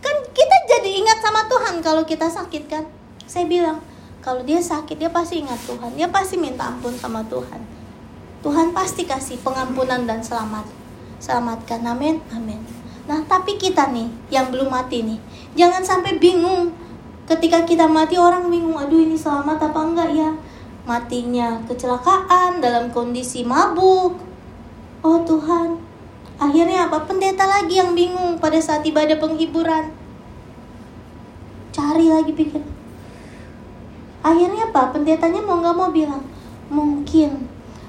Kan 0.00 0.16
kita 0.32 0.56
jadi 0.76 0.90
ingat 1.04 1.20
sama 1.20 1.44
Tuhan 1.44 1.84
kalau 1.84 2.08
kita 2.08 2.32
sakit 2.32 2.64
kan. 2.64 2.88
Saya 3.28 3.44
bilang, 3.44 3.84
kalau 4.28 4.44
dia 4.44 4.60
sakit 4.60 5.00
dia 5.00 5.08
pasti 5.08 5.40
ingat 5.40 5.56
Tuhan. 5.64 5.96
Dia 5.96 6.12
pasti 6.12 6.36
minta 6.36 6.68
ampun 6.68 6.92
sama 6.92 7.24
Tuhan. 7.32 7.64
Tuhan 8.44 8.76
pasti 8.76 9.08
kasih 9.08 9.40
pengampunan 9.40 10.04
dan 10.04 10.20
selamat. 10.20 10.68
Selamatkan, 11.16 11.80
amin, 11.88 12.20
amin. 12.36 12.60
Nah, 13.08 13.24
tapi 13.24 13.56
kita 13.56 13.88
nih 13.88 14.12
yang 14.28 14.52
belum 14.52 14.68
mati 14.68 15.00
nih, 15.00 15.16
jangan 15.56 15.80
sampai 15.80 16.20
bingung. 16.20 16.76
Ketika 17.24 17.64
kita 17.64 17.88
mati 17.88 18.20
orang 18.20 18.52
bingung, 18.52 18.76
aduh 18.76 19.00
ini 19.00 19.16
selamat 19.16 19.72
apa 19.72 19.80
enggak 19.80 20.12
ya? 20.12 20.30
matinya 20.88 21.60
kecelakaan 21.68 22.64
dalam 22.64 22.88
kondisi 22.88 23.44
mabuk. 23.44 24.16
Oh 25.04 25.20
Tuhan, 25.24 25.76
akhirnya 26.40 26.88
apa? 26.88 27.04
Pendeta 27.04 27.44
lagi 27.44 27.76
yang 27.76 27.92
bingung 27.92 28.40
pada 28.40 28.56
saat 28.60 28.84
ibadah 28.84 29.20
penghiburan. 29.20 29.92
Cari 31.76 32.08
lagi 32.08 32.32
pikir. 32.32 32.77
Akhirnya 34.22 34.70
apa? 34.70 34.92
Pendetanya 34.94 35.40
mau 35.42 35.62
nggak 35.62 35.76
mau 35.76 35.90
bilang, 35.94 36.22
mungkin 36.68 37.46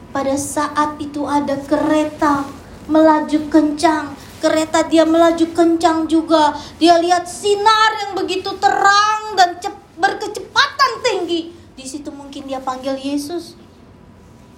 pada 0.09 0.33
saat 0.37 0.97
itu 1.01 1.25
ada 1.25 1.57
kereta 1.65 2.45
melaju 2.89 3.39
kencang. 3.49 4.13
Kereta 4.39 4.87
dia 4.87 5.03
melaju 5.03 5.45
kencang 5.51 6.07
juga. 6.07 6.55
Dia 6.79 6.95
lihat 6.97 7.27
sinar 7.27 7.91
yang 8.07 8.11
begitu 8.15 8.55
terang 8.55 9.35
dan 9.35 9.59
berkecepatan 9.99 10.91
tinggi 11.03 11.51
di 11.79 11.85
situ 11.87 12.11
mungkin 12.11 12.43
dia 12.47 12.59
panggil 12.59 12.99
Yesus. 12.99 13.55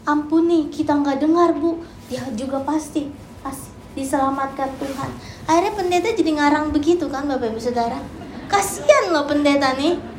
Ampuni, 0.06 0.74
kita 0.74 0.98
nggak 0.98 1.22
dengar 1.22 1.54
bu. 1.54 1.86
Dia 2.10 2.26
juga 2.34 2.62
pasti, 2.66 3.14
pasti 3.46 3.70
diselamatkan 3.94 4.74
Tuhan. 4.82 5.10
Akhirnya 5.46 5.74
pendeta 5.78 6.10
jadi 6.10 6.32
ngarang 6.42 6.74
begitu 6.74 7.06
kan 7.12 7.30
Bapak 7.30 7.54
Ibu 7.54 7.62
Saudara. 7.62 8.02
Kasihan 8.50 9.14
loh 9.14 9.30
pendeta 9.30 9.78
nih. 9.78 10.11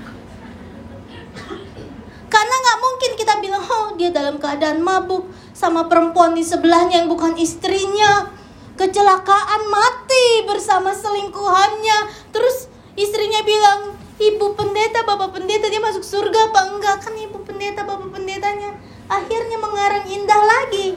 Karena 2.32 2.54
nggak 2.64 2.78
mungkin 2.80 3.10
kita 3.16 3.34
bilang, 3.44 3.62
No, 3.64 3.92
dia 4.00 4.08
dalam 4.08 4.40
keadaan 4.40 4.80
mabuk 4.80 5.28
sama 5.52 5.88
perempuan 5.88 6.32
di 6.32 6.44
sebelahnya 6.44 7.04
yang 7.04 7.08
bukan 7.12 7.36
istrinya. 7.36 8.28
Kecelakaan 8.72 9.62
mati 9.68 10.48
bersama 10.48 10.96
selingkuhannya. 10.96 12.32
Terus 12.32 12.72
istrinya 12.96 13.44
bilang, 13.44 13.94
ibu 14.16 14.56
pendeta, 14.56 15.04
bapak 15.04 15.36
pendeta 15.36 15.68
dia 15.68 15.80
masuk 15.80 16.00
surga 16.00 16.48
apa 16.52 16.60
enggak? 16.72 16.96
Kan 17.04 17.14
ibu 17.20 17.36
pendeta, 17.44 17.84
bapak 17.84 18.08
pendetanya 18.12 18.72
akhirnya 19.12 19.58
mengarang 19.60 20.04
indah 20.08 20.40
lagi. 20.40 20.96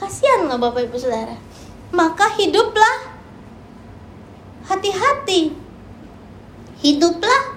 Kasihan 0.00 0.48
loh 0.48 0.58
bapak 0.58 0.88
ibu 0.88 0.96
saudara. 0.96 1.36
Maka 1.94 2.32
hiduplah 2.40 3.12
hati-hati. 4.66 5.54
Hiduplah 6.80 7.53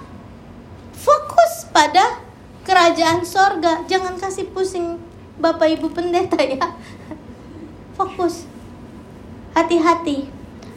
fokus 1.08 1.72
pada 1.72 2.20
kerajaan 2.68 3.24
sorga. 3.24 3.88
Jangan 3.88 4.20
kasih 4.20 4.52
pusing 4.52 5.00
bapak 5.40 5.80
ibu 5.80 5.88
pendeta 5.88 6.36
ya. 6.44 6.76
Fokus. 7.96 8.44
Hati-hati. 9.56 10.28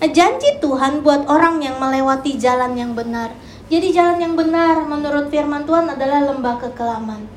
Janji 0.01 0.57
Tuhan 0.62 1.05
buat 1.05 1.28
orang 1.28 1.61
yang 1.61 1.76
melewati 1.76 2.39
jalan 2.39 2.78
yang 2.78 2.95
benar. 2.95 3.35
Jadi 3.68 3.93
jalan 3.93 4.22
yang 4.22 4.35
benar 4.39 4.87
menurut 4.87 5.28
firman 5.28 5.68
Tuhan 5.68 5.91
adalah 5.93 6.33
lembah 6.33 6.57
kekelaman. 6.62 7.28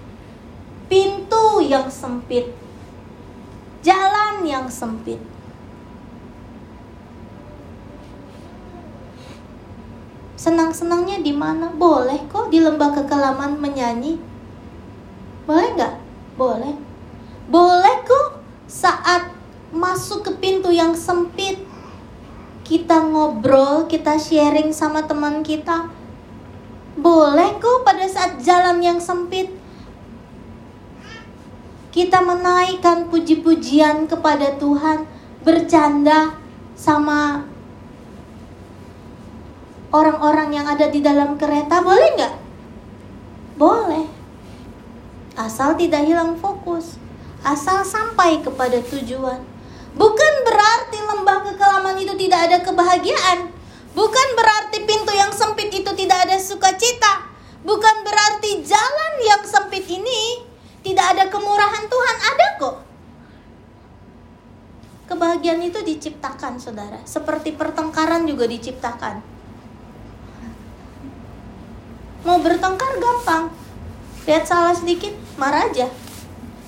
Pintu 0.87 1.59
yang 1.59 1.89
sempit. 1.91 2.53
Jalan 3.83 4.47
yang 4.47 4.71
sempit. 4.71 5.19
Senang-senangnya 10.43 11.23
di 11.23 11.31
mana? 11.31 11.71
Boleh 11.71 12.19
kok 12.27 12.51
di 12.51 12.59
lembah 12.59 12.91
kekelaman 12.91 13.63
menyanyi. 13.63 14.19
Boleh 15.47 15.71
nggak? 15.71 15.95
Boleh. 16.35 16.75
Boleh 17.47 17.95
kok 18.03 18.43
saat 18.67 19.31
masuk 19.71 20.27
ke 20.27 20.31
pintu 20.43 20.67
yang 20.67 20.91
sempit 20.99 21.63
kita 22.67 23.07
ngobrol, 23.07 23.87
kita 23.87 24.19
sharing 24.19 24.75
sama 24.75 25.07
teman 25.07 25.47
kita. 25.47 25.87
Boleh 26.99 27.55
kok 27.63 27.87
pada 27.87 28.03
saat 28.03 28.43
jalan 28.43 28.83
yang 28.83 28.99
sempit 28.99 29.47
kita 31.95 32.19
menaikkan 32.19 33.07
puji-pujian 33.07 34.11
kepada 34.11 34.59
Tuhan, 34.59 35.07
bercanda 35.47 36.35
sama 36.75 37.52
orang-orang 39.93 40.49
yang 40.57 40.65
ada 40.65 40.89
di 40.89 40.99
dalam 40.99 41.37
kereta, 41.37 41.85
boleh 41.85 42.09
nggak? 42.17 42.35
Boleh. 43.61 44.05
Asal 45.37 45.77
tidak 45.77 46.09
hilang 46.09 46.35
fokus, 46.41 46.97
asal 47.45 47.85
sampai 47.85 48.41
kepada 48.41 48.81
tujuan. 48.81 49.45
Bukan 49.93 50.33
berarti 50.41 50.97
lembah 50.97 51.45
kekelaman 51.45 52.01
itu 52.01 52.17
tidak 52.17 52.39
ada 52.49 52.57
kebahagiaan. 52.65 53.53
Bukan 53.93 54.27
berarti 54.33 54.81
pintu 54.89 55.13
yang 55.13 55.29
sempit 55.29 55.69
itu 55.69 55.91
tidak 55.93 56.25
ada 56.25 56.41
sukacita. 56.41 57.29
Bukan 57.61 57.95
berarti 58.01 58.65
jalan 58.65 59.13
yang 59.21 59.45
sempit 59.45 59.85
ini 59.85 60.41
tidak 60.81 61.13
ada 61.13 61.23
kemurahan 61.29 61.85
Tuhan. 61.85 62.15
Ada 62.33 62.47
kok. 62.57 62.75
Kebahagiaan 65.13 65.61
itu 65.61 65.77
diciptakan, 65.85 66.57
saudara. 66.57 66.97
Seperti 67.05 67.53
pertengkaran 67.53 68.25
juga 68.25 68.49
diciptakan. 68.49 69.32
Mau 72.23 72.39
bertengkar 72.39 72.99
gampang. 73.03 73.51
Lihat 74.23 74.47
salah 74.47 74.71
sedikit, 74.71 75.11
marah 75.35 75.67
aja. 75.67 75.91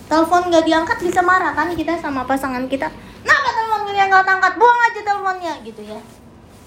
Telepon 0.06 0.52
gak 0.52 0.68
diangkat 0.68 0.98
bisa 1.02 1.24
marah 1.24 1.56
kan 1.58 1.74
kita 1.74 1.98
sama 1.98 2.22
pasangan 2.30 2.70
kita 2.70 2.94
Kenapa 3.26 3.50
telepon 3.58 3.82
gue 3.90 3.98
nggak 3.98 4.34
angkat? 4.38 4.54
Buang 4.62 4.80
aja 4.86 5.00
teleponnya 5.02 5.54
gitu 5.66 5.82
ya. 5.82 5.98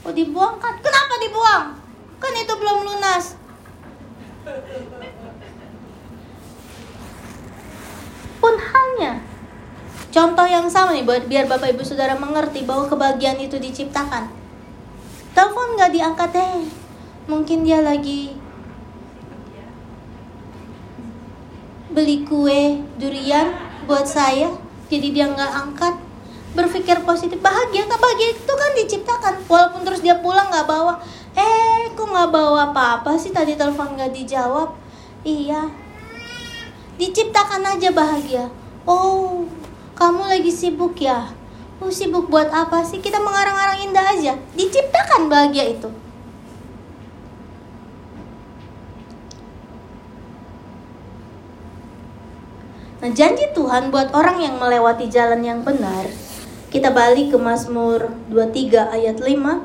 Oh 0.03 0.11
dibuang 0.11 0.59
kan? 0.59 0.75
Kenapa 0.83 1.15
dibuang? 1.23 1.65
Kan 2.19 2.33
itu 2.35 2.55
belum 2.59 2.79
lunas. 2.83 3.39
Pun 8.43 8.55
halnya. 8.59 9.23
Contoh 10.11 10.47
yang 10.51 10.67
sama 10.67 10.99
nih 10.99 11.07
buat 11.07 11.31
biar 11.31 11.47
Bapak 11.47 11.79
Ibu 11.79 11.87
Saudara 11.87 12.19
mengerti 12.19 12.67
bahwa 12.67 12.91
kebahagiaan 12.91 13.39
itu 13.39 13.55
diciptakan. 13.63 14.27
Telepon 15.31 15.79
nggak 15.79 15.95
diangkat 15.95 16.31
deh. 16.35 16.67
Mungkin 17.31 17.63
dia 17.63 17.85
lagi 17.87 18.35
beli 21.93 22.25
kue 22.29 22.85
durian 23.01 23.53
buat 23.89 24.05
saya, 24.05 24.53
jadi 24.93 25.09
dia 25.13 25.27
nggak 25.29 25.53
angkat. 25.53 25.95
Berpikir 26.57 27.05
positif 27.05 27.39
bahagia 27.39 27.85
nggak 27.85 28.01
bahagia 28.01 28.29
itu 28.33 28.53
kan 28.53 28.71
diciptakan. 28.77 29.35
Walaupun 29.47 29.85
terus 29.85 30.01
dia 30.01 30.17
pulang 30.19 30.49
nggak 30.49 30.67
bawa. 30.69 31.01
Eh 31.37 31.93
kok 31.93 32.09
nggak 32.09 32.31
bawa 32.33 32.73
apa-apa 32.73 33.17
sih? 33.21 33.31
Tadi 33.31 33.55
telepon 33.55 33.95
nggak 33.95 34.13
dijawab. 34.17 34.75
Iya. 35.23 35.69
Diciptakan 36.97 37.63
aja 37.63 37.89
bahagia. 37.93 38.49
Oh 38.89 39.45
kamu 39.95 40.29
lagi 40.29 40.51
sibuk 40.51 40.97
ya? 40.99 41.31
Oh 41.79 41.93
sibuk 41.93 42.27
buat 42.33 42.49
apa 42.49 42.83
sih? 42.83 42.99
Kita 42.99 43.21
mengarang-arang 43.21 43.85
indah 43.85 44.07
aja. 44.17 44.33
Diciptakan 44.57 45.29
bahagia 45.31 45.79
itu 45.79 46.08
Nah, 52.99 53.15
janji 53.15 53.47
Tuhan 53.55 53.95
buat 53.95 54.11
orang 54.11 54.43
yang 54.43 54.59
melewati 54.59 55.07
jalan 55.07 55.47
yang 55.47 55.63
benar 55.63 56.11
kita 56.69 56.93
balik 56.93 57.33
ke 57.33 57.39
Mazmur 57.41 58.13
23 58.29 58.93
ayat 58.93 59.17
5. 59.25 59.65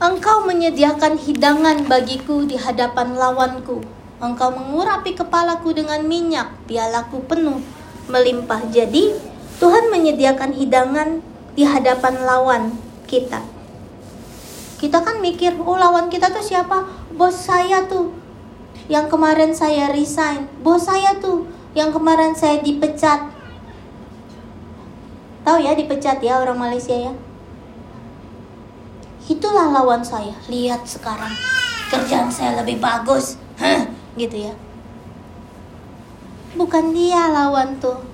Engkau 0.00 0.38
menyediakan 0.48 1.20
hidangan 1.20 1.84
bagiku 1.84 2.48
di 2.48 2.56
hadapan 2.56 3.12
lawanku. 3.12 3.84
Engkau 4.24 4.54
mengurapi 4.56 5.12
kepalaku 5.12 5.76
dengan 5.76 6.00
minyak, 6.06 6.48
pialaku 6.64 7.20
penuh, 7.28 7.60
melimpah. 8.08 8.64
Jadi, 8.72 9.18
Tuhan 9.60 9.92
menyediakan 9.92 10.56
hidangan 10.56 11.20
di 11.52 11.68
hadapan 11.68 12.24
lawan 12.24 12.72
kita. 13.04 13.55
Kita 14.76 15.00
kan 15.00 15.24
mikir, 15.24 15.56
oh 15.56 15.76
lawan 15.80 16.12
kita 16.12 16.28
tuh 16.28 16.44
siapa? 16.44 16.84
Bos 17.16 17.32
saya 17.32 17.88
tuh. 17.88 18.12
Yang 18.92 19.08
kemarin 19.08 19.56
saya 19.56 19.88
resign. 19.88 20.52
Bos 20.60 20.84
saya 20.84 21.16
tuh. 21.16 21.48
Yang 21.72 21.96
kemarin 21.96 22.36
saya 22.36 22.60
dipecat. 22.60 23.32
Tahu 25.48 25.58
ya 25.64 25.72
dipecat 25.72 26.20
ya 26.20 26.44
orang 26.44 26.60
Malaysia 26.60 26.92
ya? 26.92 27.12
Itulah 29.26 29.72
lawan 29.72 30.04
saya. 30.04 30.36
Lihat 30.46 30.84
sekarang. 30.84 31.32
Kerjaan 31.88 32.28
saya 32.28 32.60
lebih 32.60 32.76
bagus. 32.76 33.40
Hah, 33.56 33.88
gitu 34.20 34.52
ya. 34.52 34.54
Bukan 36.52 36.92
dia 36.92 37.32
lawan 37.32 37.80
tuh. 37.80 38.04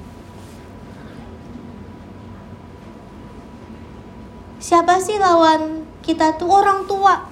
Siapa 4.63 5.03
sih 5.03 5.19
lawan 5.19 5.91
kita 6.03 6.35
tuh 6.37 6.51
orang 6.51 6.85
tua. 6.85 7.31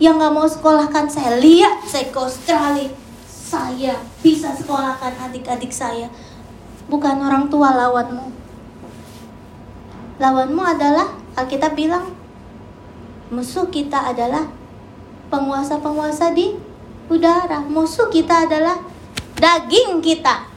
Yang 0.00 0.14
nggak 0.16 0.32
mau 0.32 0.48
sekolahkan 0.48 1.06
saya. 1.12 1.36
Lihat 1.36 1.84
saya 1.84 2.08
ke 2.08 2.18
Australia. 2.18 2.90
Saya 3.28 3.94
bisa 4.24 4.56
sekolahkan 4.56 5.30
adik-adik 5.30 5.70
saya. 5.70 6.08
Bukan 6.88 7.20
orang 7.20 7.52
tua 7.52 7.76
lawanmu. 7.76 8.32
Lawanmu 10.16 10.62
adalah 10.64 11.16
Alkitab 11.36 11.76
bilang 11.76 12.12
musuh 13.30 13.70
kita 13.70 14.10
adalah 14.10 14.48
penguasa-penguasa 15.30 16.34
di 16.34 16.56
udara. 17.06 17.62
Musuh 17.62 18.10
kita 18.10 18.48
adalah 18.48 18.80
daging 19.38 20.02
kita. 20.02 20.48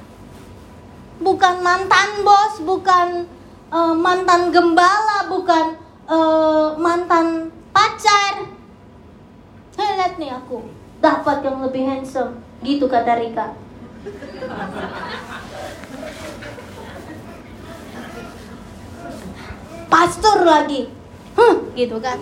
Bukan 1.24 1.64
mantan 1.64 2.26
bos 2.28 2.60
bukan 2.66 3.24
uh, 3.72 3.96
mantan 3.96 4.52
gembala 4.52 5.32
bukan 5.32 5.83
uh, 6.08 6.76
mantan 6.80 7.52
pacar. 7.72 8.48
Lihat 9.78 10.20
nih 10.20 10.32
aku 10.36 10.68
dapat 11.00 11.44
yang 11.44 11.60
lebih 11.64 11.84
handsome. 11.88 12.40
Gitu 12.64 12.88
kata 12.88 13.20
Rika. 13.20 13.56
Pastor 19.92 20.38
lagi. 20.44 20.90
Huh, 21.34 21.56
gitu 21.76 21.98
kan. 22.00 22.20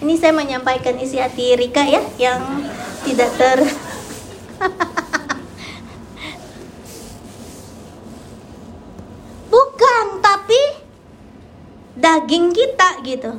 Ini 0.00 0.16
saya 0.16 0.32
menyampaikan 0.32 0.96
isi 0.96 1.20
hati 1.20 1.52
Rika 1.56 1.84
ya 1.84 2.00
yang 2.16 2.40
tidak 3.04 3.30
ter 3.36 3.58
daging 12.00 12.50
kita 12.50 12.99
gitu. 13.10 13.32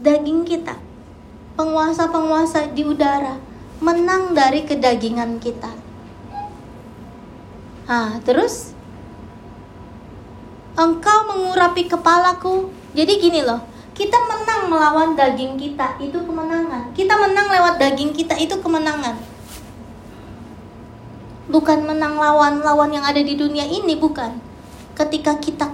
Daging 0.00 0.48
kita 0.48 0.76
penguasa-penguasa 1.56 2.72
di 2.76 2.84
udara 2.84 3.40
menang 3.80 4.32
dari 4.32 4.64
kedagingan 4.64 5.36
kita. 5.40 5.72
Ah 7.88 8.16
terus? 8.24 8.72
Engkau 10.76 11.28
mengurapi 11.32 11.88
kepalaku. 11.88 12.68
Jadi 12.92 13.12
gini 13.20 13.40
loh 13.44 13.60
kita 13.96 14.20
menang 14.28 14.68
melawan 14.68 15.16
daging 15.16 15.56
kita 15.56 15.96
itu 15.96 16.20
kemenangan. 16.20 16.92
Kita 16.92 17.16
menang 17.16 17.48
lewat 17.48 17.80
daging 17.80 18.12
kita 18.12 18.36
itu 18.36 18.52
kemenangan. 18.60 19.16
Bukan 21.48 21.88
menang 21.88 22.20
lawan-lawan 22.20 22.92
yang 22.92 23.04
ada 23.08 23.24
di 23.24 23.32
dunia 23.32 23.64
ini 23.64 23.96
bukan. 23.96 24.36
Ketika 24.92 25.40
kita 25.40 25.72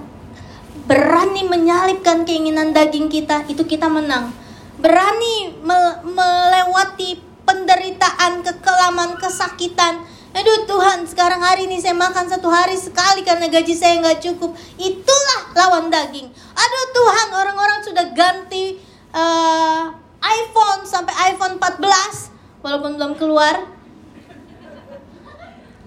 berani 0.93 1.49
menyalipkan 1.49 2.29
keinginan 2.29 2.77
daging 2.77 3.09
kita 3.09 3.49
itu 3.49 3.65
kita 3.65 3.89
menang. 3.89 4.29
Berani 4.77 5.57
me 5.65 6.05
melewati 6.05 7.17
penderitaan 7.49 8.45
kekelaman 8.45 9.17
kesakitan. 9.17 10.05
Aduh 10.37 10.69
Tuhan 10.69 11.09
sekarang 11.09 11.41
hari 11.41 11.65
ini 11.65 11.81
saya 11.81 11.97
makan 11.97 12.29
satu 12.29 12.53
hari 12.53 12.77
sekali 12.77 13.25
karena 13.25 13.49
gaji 13.49 13.73
saya 13.73 14.05
nggak 14.05 14.21
cukup. 14.21 14.53
Itulah 14.77 15.57
lawan 15.57 15.89
daging. 15.89 16.29
Aduh 16.53 16.87
Tuhan 16.93 17.29
orang-orang 17.41 17.81
sudah 17.81 18.07
ganti 18.13 18.77
uh, 19.17 19.97
iPhone 20.21 20.85
sampai 20.85 21.33
iPhone 21.33 21.57
14 21.57 22.61
walaupun 22.61 23.01
belum 23.01 23.13
keluar. 23.17 23.65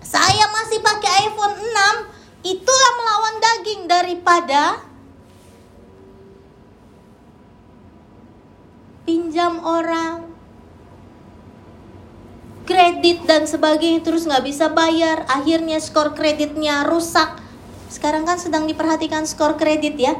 Saya 0.01 0.45
masih 0.49 0.81
pakai 0.81 1.29
iPhone 1.29 1.57
6, 1.57 2.53
itulah 2.53 2.91
melawan 2.97 3.35
daging 3.41 3.81
daripada 3.89 4.85
pinjam 9.05 9.61
orang, 9.61 10.33
kredit 12.65 13.23
dan 13.29 13.45
sebagainya 13.45 14.01
terus 14.01 14.25
nggak 14.25 14.43
bisa 14.43 14.73
bayar, 14.73 15.23
akhirnya 15.29 15.77
skor 15.77 16.17
kreditnya 16.17 16.83
rusak. 16.89 17.37
Sekarang 17.87 18.25
kan 18.25 18.41
sedang 18.41 18.65
diperhatikan 18.65 19.29
skor 19.29 19.55
kredit 19.55 19.95
ya, 19.95 20.17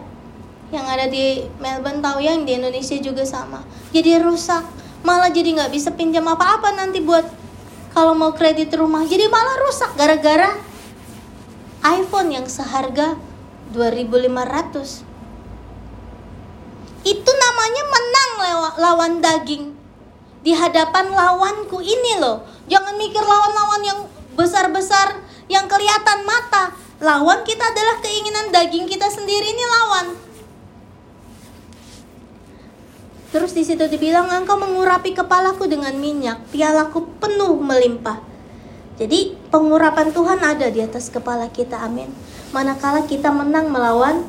yang 0.70 0.86
ada 0.86 1.10
di 1.10 1.50
Melbourne 1.58 2.00
tahu 2.00 2.22
yang 2.22 2.46
di 2.46 2.56
Indonesia 2.56 2.96
juga 3.02 3.26
sama. 3.26 3.66
Jadi 3.90 4.22
rusak, 4.22 4.62
malah 5.02 5.34
jadi 5.34 5.58
nggak 5.58 5.74
bisa 5.74 5.90
pinjam 5.98 6.30
apa-apa 6.30 6.78
nanti 6.78 7.02
buat 7.02 7.26
kalau 7.98 8.14
mau 8.14 8.38
kredit 8.38 8.70
rumah. 8.78 9.02
Jadi 9.10 9.26
malah 9.28 9.58
rusak 9.66 9.98
gara-gara 9.98 10.54
iPhone 11.86 12.34
yang 12.34 12.46
seharga 12.50 13.18
2500 13.74 15.15
itu 17.06 17.32
namanya 17.32 17.84
menang 17.86 18.32
lawan 18.82 19.14
daging 19.22 19.78
di 20.42 20.52
hadapan 20.58 21.14
lawanku 21.14 21.78
ini 21.80 22.18
loh 22.18 22.42
jangan 22.66 22.98
mikir 22.98 23.22
lawan-lawan 23.22 23.82
yang 23.86 24.00
besar-besar 24.34 25.22
yang 25.46 25.70
kelihatan 25.70 26.26
mata 26.26 26.74
lawan 26.98 27.46
kita 27.46 27.62
adalah 27.62 28.02
keinginan 28.02 28.50
daging 28.50 28.90
kita 28.90 29.06
sendiri 29.08 29.46
ini 29.54 29.66
lawan 29.66 30.08
Terus 33.36 33.52
di 33.52 33.68
situ 33.68 33.84
dibilang 33.92 34.32
engkau 34.32 34.56
mengurapi 34.56 35.12
kepalaku 35.12 35.68
dengan 35.68 35.92
minyak, 36.00 36.40
pialaku 36.56 37.04
penuh 37.20 37.60
melimpah. 37.60 38.24
Jadi 38.96 39.36
pengurapan 39.52 40.16
Tuhan 40.16 40.40
ada 40.40 40.72
di 40.72 40.80
atas 40.80 41.12
kepala 41.12 41.52
kita, 41.52 41.84
amin. 41.84 42.08
Manakala 42.56 43.04
kita 43.04 43.36
menang 43.36 43.68
melawan 43.68 44.24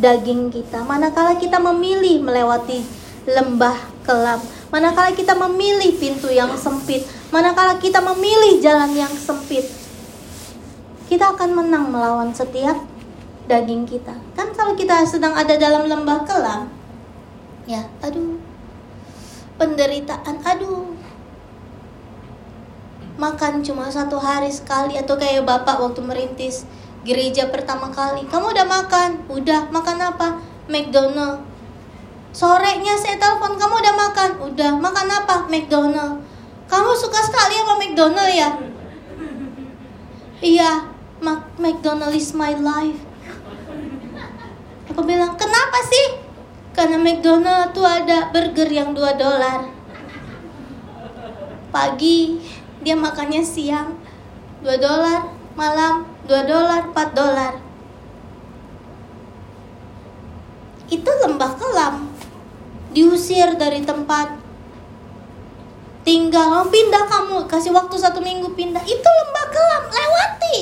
daging 0.00 0.48
kita, 0.48 0.80
manakala 0.82 1.36
kita 1.36 1.60
memilih 1.60 2.24
melewati 2.24 2.80
lembah 3.28 3.76
kelam, 4.02 4.40
manakala 4.72 5.12
kita 5.12 5.36
memilih 5.36 5.94
pintu 6.00 6.32
yang 6.32 6.50
sempit, 6.56 7.04
manakala 7.28 7.76
kita 7.76 8.00
memilih 8.00 8.58
jalan 8.64 8.96
yang 8.96 9.12
sempit, 9.12 9.68
kita 11.12 11.36
akan 11.36 11.52
menang 11.52 11.92
melawan 11.92 12.32
setiap 12.32 12.80
daging 13.44 13.84
kita. 13.84 14.16
Kan 14.32 14.56
kalau 14.56 14.72
kita 14.72 15.04
sedang 15.04 15.36
ada 15.36 15.54
dalam 15.60 15.84
lembah 15.84 16.24
kelam, 16.24 16.72
ya 17.68 17.84
aduh 18.00 18.40
penderitaan 19.60 20.40
aduh. 20.40 20.96
Makan 23.20 23.60
cuma 23.60 23.92
satu 23.92 24.16
hari 24.16 24.48
sekali 24.48 24.96
atau 24.96 25.20
kayak 25.20 25.44
bapak 25.44 25.76
waktu 25.76 26.00
merintis 26.00 26.64
gereja 27.06 27.48
pertama 27.48 27.88
kali. 27.88 28.28
Kamu 28.28 28.52
udah 28.52 28.66
makan? 28.66 29.10
Udah. 29.28 29.68
Makan 29.72 29.98
apa? 30.00 30.40
McDonald. 30.68 31.42
Sorenya 32.30 32.94
saya 32.94 33.18
telepon 33.18 33.58
kamu 33.58 33.74
udah 33.80 33.94
makan? 33.96 34.30
Udah. 34.50 34.72
Makan 34.76 35.06
apa? 35.08 35.36
McDonald. 35.48 36.22
Kamu 36.70 36.90
suka 36.94 37.18
sekali 37.24 37.58
sama 37.58 37.74
McDonald 37.80 38.30
ya? 38.30 38.50
Iya. 40.40 40.72
McDonald 41.60 42.16
is 42.16 42.32
my 42.32 42.56
life. 42.56 43.00
Aku 44.90 45.06
bilang 45.06 45.36
kenapa 45.36 45.78
sih? 45.86 46.18
Karena 46.72 46.96
McDonald 46.96 47.76
tuh 47.76 47.84
ada 47.84 48.32
burger 48.32 48.70
yang 48.70 48.96
2 48.96 49.20
dolar. 49.20 49.68
Pagi 51.70 52.42
dia 52.82 52.96
makannya 52.98 53.44
siang 53.44 53.94
2 54.64 54.80
dolar, 54.80 55.30
malam 55.54 56.09
2 56.30 56.46
dolar, 56.46 56.94
4 56.94 57.10
dolar. 57.10 57.52
Itu 60.86 61.10
lembah 61.26 61.58
kelam. 61.58 62.06
Diusir 62.94 63.58
dari 63.58 63.82
tempat 63.82 64.38
tinggal, 66.06 66.62
oh, 66.62 66.66
pindah 66.70 67.10
kamu, 67.10 67.50
kasih 67.50 67.74
waktu 67.74 67.98
satu 67.98 68.22
minggu 68.22 68.54
pindah. 68.54 68.82
Itu 68.86 69.08
lembah 69.10 69.46
kelam, 69.50 69.82
lewati. 69.90 70.58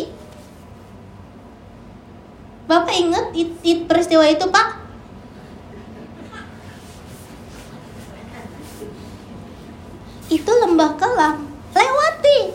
Bapak 2.65 2.95
ingat 2.97 3.27
it, 3.37 3.53
it, 3.61 3.85
peristiwa 3.85 4.25
itu 4.25 4.49
pak? 4.49 4.79
itu 10.29 10.53
lembah 10.61 10.93
kelam 11.01 11.49
lewati 11.73 12.53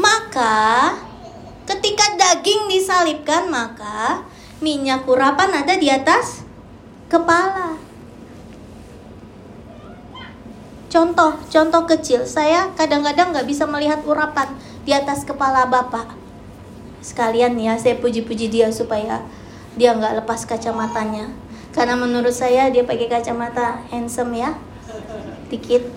maka 0.00 0.96
ketika 1.64 2.04
daging 2.16 2.68
disalibkan 2.68 3.48
maka 3.48 4.24
minyak 4.60 5.04
urapan 5.08 5.64
ada 5.64 5.74
di 5.76 5.88
atas 5.88 6.44
kepala. 7.08 7.76
Contoh 10.88 11.34
contoh 11.50 11.82
kecil. 11.90 12.22
Saya 12.22 12.70
kadang-kadang 12.78 13.34
nggak 13.34 13.48
bisa 13.50 13.66
melihat 13.66 14.00
urapan 14.06 14.54
di 14.86 14.94
atas 14.94 15.26
kepala 15.26 15.66
bapak. 15.66 16.14
Sekalian 17.02 17.58
ya 17.58 17.74
saya 17.76 17.98
puji-puji 17.98 18.48
dia 18.48 18.70
supaya 18.70 19.20
dia 19.74 19.90
nggak 19.92 20.22
lepas 20.22 20.46
kacamatanya. 20.46 21.34
Karena 21.74 21.98
menurut 21.98 22.30
saya 22.30 22.70
dia 22.70 22.86
pakai 22.86 23.10
kacamata 23.10 23.82
handsome 23.90 24.38
ya. 24.38 24.54
Dikit. 25.50 25.90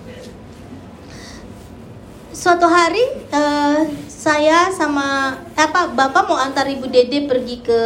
Suatu 2.34 2.66
hari 2.66 3.02
uh, 3.34 3.86
saya 4.18 4.74
sama 4.74 5.38
apa 5.54 5.94
bapak 5.94 6.26
mau 6.26 6.42
antar 6.42 6.66
ibu 6.66 6.90
dede 6.90 7.30
pergi 7.30 7.62
ke 7.62 7.82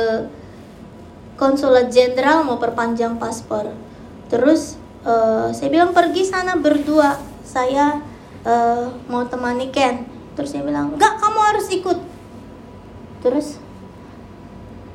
konsulat 1.35 1.91
jenderal 1.91 2.47
mau 2.47 2.55
perpanjang 2.55 3.19
paspor. 3.19 3.75
Terus 4.31 4.79
uh, 5.03 5.51
saya 5.51 5.67
bilang 5.67 5.91
pergi 5.91 6.23
sana 6.23 6.55
berdua. 6.55 7.19
Saya 7.43 7.99
uh, 8.47 8.87
mau 9.11 9.27
temani 9.27 9.75
Ken. 9.75 10.07
Terus 10.39 10.55
dia 10.55 10.63
bilang 10.63 10.95
enggak 10.95 11.19
kamu 11.19 11.39
harus 11.51 11.67
ikut. 11.67 11.99
Terus 13.19 13.59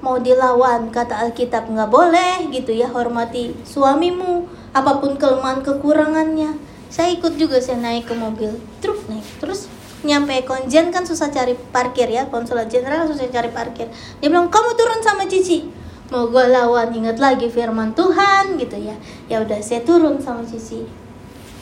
mau 0.00 0.16
dilawan 0.16 0.88
kata 0.88 1.20
Alkitab 1.20 1.68
nggak 1.68 1.92
boleh 1.92 2.48
gitu 2.48 2.72
ya 2.72 2.88
hormati 2.88 3.52
suamimu 3.68 4.48
apa 4.72 5.04
pun 5.04 5.20
kelemahan 5.20 5.60
kekurangannya. 5.60 6.56
Saya 6.88 7.12
ikut 7.12 7.36
juga 7.36 7.60
saya 7.60 7.76
naik 7.76 8.08
ke 8.08 8.16
mobil 8.16 8.56
truk 8.80 9.04
naik. 9.12 9.26
Terus 9.36 9.75
nyampe 10.06 10.46
konjen 10.46 10.94
kan 10.94 11.02
susah 11.02 11.28
cari 11.34 11.58
parkir 11.74 12.06
ya. 12.06 12.30
Konsulat 12.30 12.70
jenderal 12.70 13.10
susah 13.10 13.26
cari 13.26 13.50
parkir. 13.50 13.90
Dia 14.22 14.28
bilang 14.30 14.46
kamu 14.46 14.78
turun 14.78 15.00
sama 15.02 15.26
Cici. 15.26 15.66
Mau 16.14 16.30
gue 16.30 16.44
lawan 16.46 16.94
ingat 16.94 17.18
lagi 17.18 17.50
firman 17.50 17.90
Tuhan 17.98 18.54
gitu 18.62 18.78
ya. 18.78 18.94
Ya 19.26 19.42
udah 19.42 19.58
saya 19.58 19.82
turun 19.82 20.22
sama 20.22 20.46
Cici. 20.46 20.86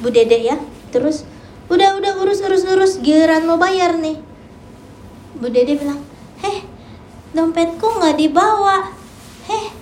Bu 0.05 0.13
Dede 0.13 0.37
ya 0.45 0.61
terus 0.93 1.25
udah 1.73 1.97
udah 1.97 2.21
urus 2.21 2.45
urus 2.45 2.69
urus 2.69 2.93
giliran 3.01 3.49
mau 3.49 3.57
bayar 3.57 3.97
nih. 3.97 4.21
Bu 5.41 5.49
Dede 5.49 5.81
bilang 5.81 6.05
heh 6.45 6.61
dompetku 7.33 7.89
nggak 7.89 8.21
dibawa. 8.21 8.93
Heh 9.49 9.73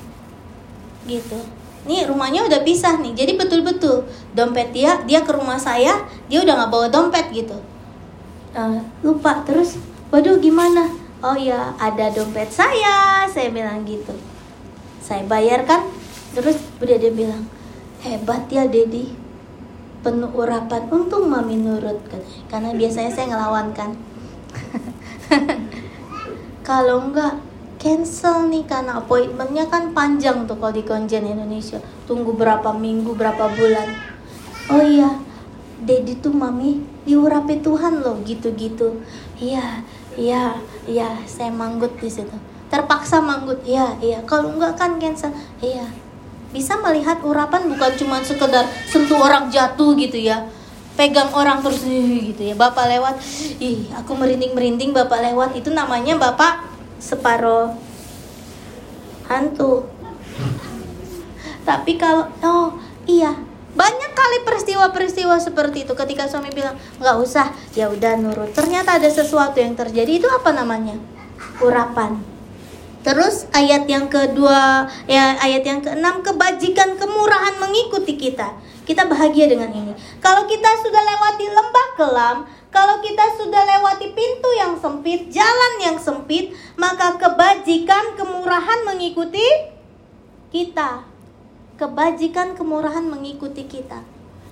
gitu. 1.10 1.42
Nih 1.82 2.06
rumahnya 2.06 2.46
udah 2.46 2.62
pisah 2.62 3.02
nih 3.02 3.10
jadi 3.18 3.34
betul-betul 3.34 4.06
dompet 4.38 4.70
dia 4.70 5.02
dia 5.02 5.26
ke 5.26 5.34
rumah 5.34 5.58
saya 5.58 6.06
dia 6.30 6.38
udah 6.46 6.54
nggak 6.54 6.70
bawa 6.70 6.86
dompet 6.86 7.26
gitu 7.34 7.58
uh, 8.57 8.80
lupa. 9.05 9.44
Terus 9.44 9.76
waduh 10.12 10.38
gimana? 10.38 10.88
Oh 11.22 11.38
ya 11.38 11.74
ada 11.78 12.11
dompet 12.11 12.50
saya. 12.50 13.26
Saya 13.28 13.53
bilang 13.53 13.84
gitu. 13.86 14.14
Saya 15.03 15.22
bayarkan 15.26 15.90
terus 16.32 16.57
udah 16.80 16.96
dia 16.96 17.12
bilang 17.12 17.46
hebat 18.03 18.48
ya 18.50 18.66
Dedi. 18.66 19.14
Penuh 20.03 20.34
urapan 20.34 20.90
untung 20.90 21.30
mami 21.30 21.55
nurut 21.55 21.94
karena 22.50 22.74
biasanya 22.74 23.11
saya 23.14 23.30
ngelawan 23.30 23.70
kan. 23.70 23.94
Kalau 26.68 27.07
enggak 27.07 27.38
cancel 27.78 28.50
nih 28.50 28.66
karena 28.66 29.03
appointmentnya 29.03 29.66
kan 29.66 29.90
panjang 29.90 30.46
tuh 30.46 30.55
kalau 30.55 30.70
di 30.70 30.86
konjen 30.86 31.26
Indonesia. 31.26 31.82
Tunggu 32.07 32.34
berapa 32.34 32.74
minggu 32.74 33.14
berapa 33.14 33.50
bulan. 33.50 33.88
Oh 34.70 34.82
iya 34.82 35.11
Dedi 35.82 36.14
tuh 36.22 36.30
mami 36.30 36.78
diurapi 37.02 37.58
Tuhan 37.58 38.00
loh 38.00 38.22
gitu-gitu. 38.22 39.02
Iya 39.38 39.82
iya 40.14 40.54
iya 40.86 41.18
saya 41.26 41.50
manggut 41.50 41.98
di 41.98 42.06
situ. 42.06 42.34
Terpaksa 42.70 43.18
manggut 43.18 43.58
iya 43.66 43.98
iya. 43.98 44.22
Kalau 44.22 44.54
enggak 44.54 44.78
kan 44.78 44.96
cancel. 45.02 45.34
Iya. 45.58 45.90
Bisa 46.54 46.78
melihat 46.78 47.18
urapan 47.24 47.66
bukan 47.66 47.92
cuma 47.98 48.22
sekedar 48.22 48.68
sentuh 48.86 49.18
orang 49.18 49.50
jatuh 49.50 49.98
gitu 49.98 50.22
ya. 50.22 50.46
Pegang 50.94 51.34
orang 51.34 51.58
terus 51.64 51.82
gitu 51.82 52.42
ya. 52.42 52.54
Bapak 52.54 52.86
lewat 52.86 53.18
ih 53.58 53.90
aku 53.98 54.14
merinding 54.14 54.54
merinding 54.54 54.94
bapak 54.94 55.18
lewat. 55.18 55.58
Itu 55.58 55.74
namanya 55.74 56.14
bapak 56.14 56.70
separuh 57.02 57.74
hantu. 59.26 59.90
Tapi 61.66 61.98
kalau 61.98 62.26
oh 62.42 62.78
iya 63.06 63.51
banyak 63.72 64.12
kali 64.12 64.38
peristiwa-peristiwa 64.44 65.40
seperti 65.40 65.88
itu 65.88 65.92
ketika 65.96 66.28
suami 66.28 66.52
bilang 66.52 66.76
nggak 67.00 67.16
usah 67.20 67.52
ya 67.72 67.88
udah 67.88 68.20
nurut 68.20 68.52
ternyata 68.52 69.00
ada 69.00 69.08
sesuatu 69.08 69.56
yang 69.56 69.72
terjadi 69.72 70.20
itu 70.20 70.28
apa 70.28 70.52
namanya 70.52 71.00
urapan 71.64 72.32
Terus 73.02 73.50
ayat 73.50 73.90
yang 73.90 74.06
kedua, 74.06 74.86
ya 75.10 75.34
ayat 75.42 75.66
yang 75.66 75.82
keenam 75.82 76.22
kebajikan 76.22 76.94
kemurahan 76.94 77.58
mengikuti 77.58 78.14
kita. 78.14 78.54
Kita 78.86 79.10
bahagia 79.10 79.50
dengan 79.50 79.74
ini. 79.74 79.90
Kalau 80.22 80.46
kita 80.46 80.70
sudah 80.78 81.02
lewati 81.02 81.46
lembah 81.50 81.88
kelam, 81.98 82.36
kalau 82.70 83.02
kita 83.02 83.26
sudah 83.42 83.62
lewati 83.66 84.14
pintu 84.14 84.50
yang 84.54 84.78
sempit, 84.78 85.26
jalan 85.34 85.72
yang 85.82 85.98
sempit, 85.98 86.54
maka 86.78 87.18
kebajikan 87.18 88.14
kemurahan 88.14 88.86
mengikuti 88.86 89.46
kita. 90.54 91.11
Kebajikan 91.80 92.54
kemurahan 92.54 93.04
mengikuti 93.06 93.64
kita. 93.64 94.04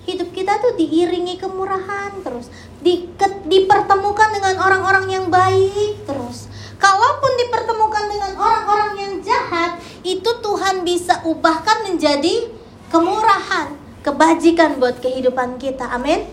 Hidup 0.08 0.32
kita 0.32 0.58
tuh 0.58 0.74
diiringi 0.80 1.36
kemurahan 1.36 2.24
terus, 2.24 2.48
di, 2.80 3.12
ke, 3.20 3.28
dipertemukan 3.44 4.32
dengan 4.32 4.56
orang-orang 4.64 5.06
yang 5.12 5.26
baik 5.28 6.08
terus 6.08 6.50
Kalaupun 6.80 7.32
dipertemukan 7.36 8.08
dengan 8.08 8.32
orang-orang 8.40 8.92
yang 8.96 9.14
jahat, 9.20 9.76
itu 10.00 10.40
Tuhan 10.40 10.80
bisa 10.80 11.20
ubahkan 11.28 11.84
menjadi 11.84 12.48
kemurahan, 12.88 13.76
kebajikan 14.00 14.80
buat 14.80 14.96
kehidupan 15.04 15.60
kita. 15.60 15.92
Amin. 15.92 16.24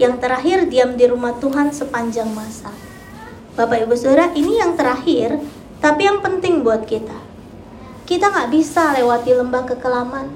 Yang 0.00 0.24
terakhir, 0.24 0.58
diam 0.72 0.96
di 0.96 1.04
rumah 1.04 1.36
Tuhan 1.36 1.68
sepanjang 1.68 2.32
masa. 2.32 2.72
Bapak 3.60 3.84
Ibu 3.84 3.92
Saudara, 3.92 4.32
ini 4.32 4.56
yang 4.56 4.72
terakhir, 4.72 5.36
tapi 5.84 6.08
yang 6.08 6.24
penting 6.24 6.64
buat 6.64 6.88
kita. 6.88 7.25
Kita 8.06 8.30
nggak 8.30 8.50
bisa 8.54 8.94
lewati 8.94 9.34
lembah 9.34 9.66
kekelaman 9.66 10.30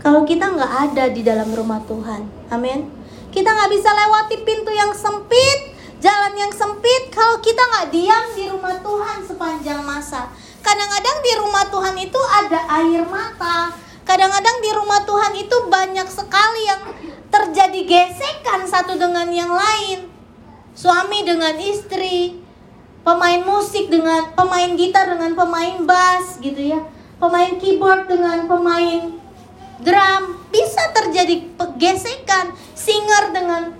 kalau 0.00 0.24
kita 0.24 0.48
nggak 0.48 0.72
ada 0.90 1.04
di 1.12 1.20
dalam 1.20 1.52
rumah 1.52 1.84
Tuhan. 1.84 2.24
Amin. 2.48 2.88
Kita 3.28 3.52
nggak 3.52 3.70
bisa 3.70 3.92
lewati 3.92 4.40
pintu 4.42 4.72
yang 4.72 4.90
sempit 4.96 5.70
jalan 6.00 6.32
yang 6.32 6.48
sempit 6.50 7.12
kalau 7.12 7.36
kita 7.44 7.60
nggak 7.60 7.92
diam 7.92 8.24
di 8.32 8.48
rumah 8.48 8.80
Tuhan 8.80 9.20
sepanjang 9.28 9.84
masa. 9.84 10.32
Kadang-kadang 10.64 11.16
di 11.20 11.32
rumah 11.36 11.64
Tuhan 11.68 11.96
itu 12.00 12.20
ada 12.40 12.60
air 12.80 13.04
mata. 13.04 13.76
Kadang-kadang 14.08 14.56
di 14.64 14.70
rumah 14.74 15.04
Tuhan 15.04 15.32
itu 15.36 15.56
banyak 15.68 16.08
sekali 16.08 16.62
yang 16.66 16.82
terjadi 17.28 17.80
gesekan 17.84 18.64
satu 18.64 18.96
dengan 18.96 19.28
yang 19.28 19.52
lain. 19.52 20.08
Suami 20.72 21.22
dengan 21.22 21.54
istri, 21.60 22.40
pemain 23.04 23.44
musik 23.44 23.92
dengan 23.92 24.32
pemain 24.32 24.72
gitar 24.74 25.04
dengan 25.04 25.36
pemain 25.36 25.84
bass 25.84 26.40
gitu 26.40 26.74
ya. 26.74 26.80
Pemain 27.20 27.52
keyboard 27.60 28.08
dengan 28.08 28.48
pemain 28.48 29.12
drum 29.84 30.22
bisa 30.48 30.88
terjadi 30.96 31.52
gesekan, 31.76 32.56
singer 32.76 33.32
dengan 33.32 33.76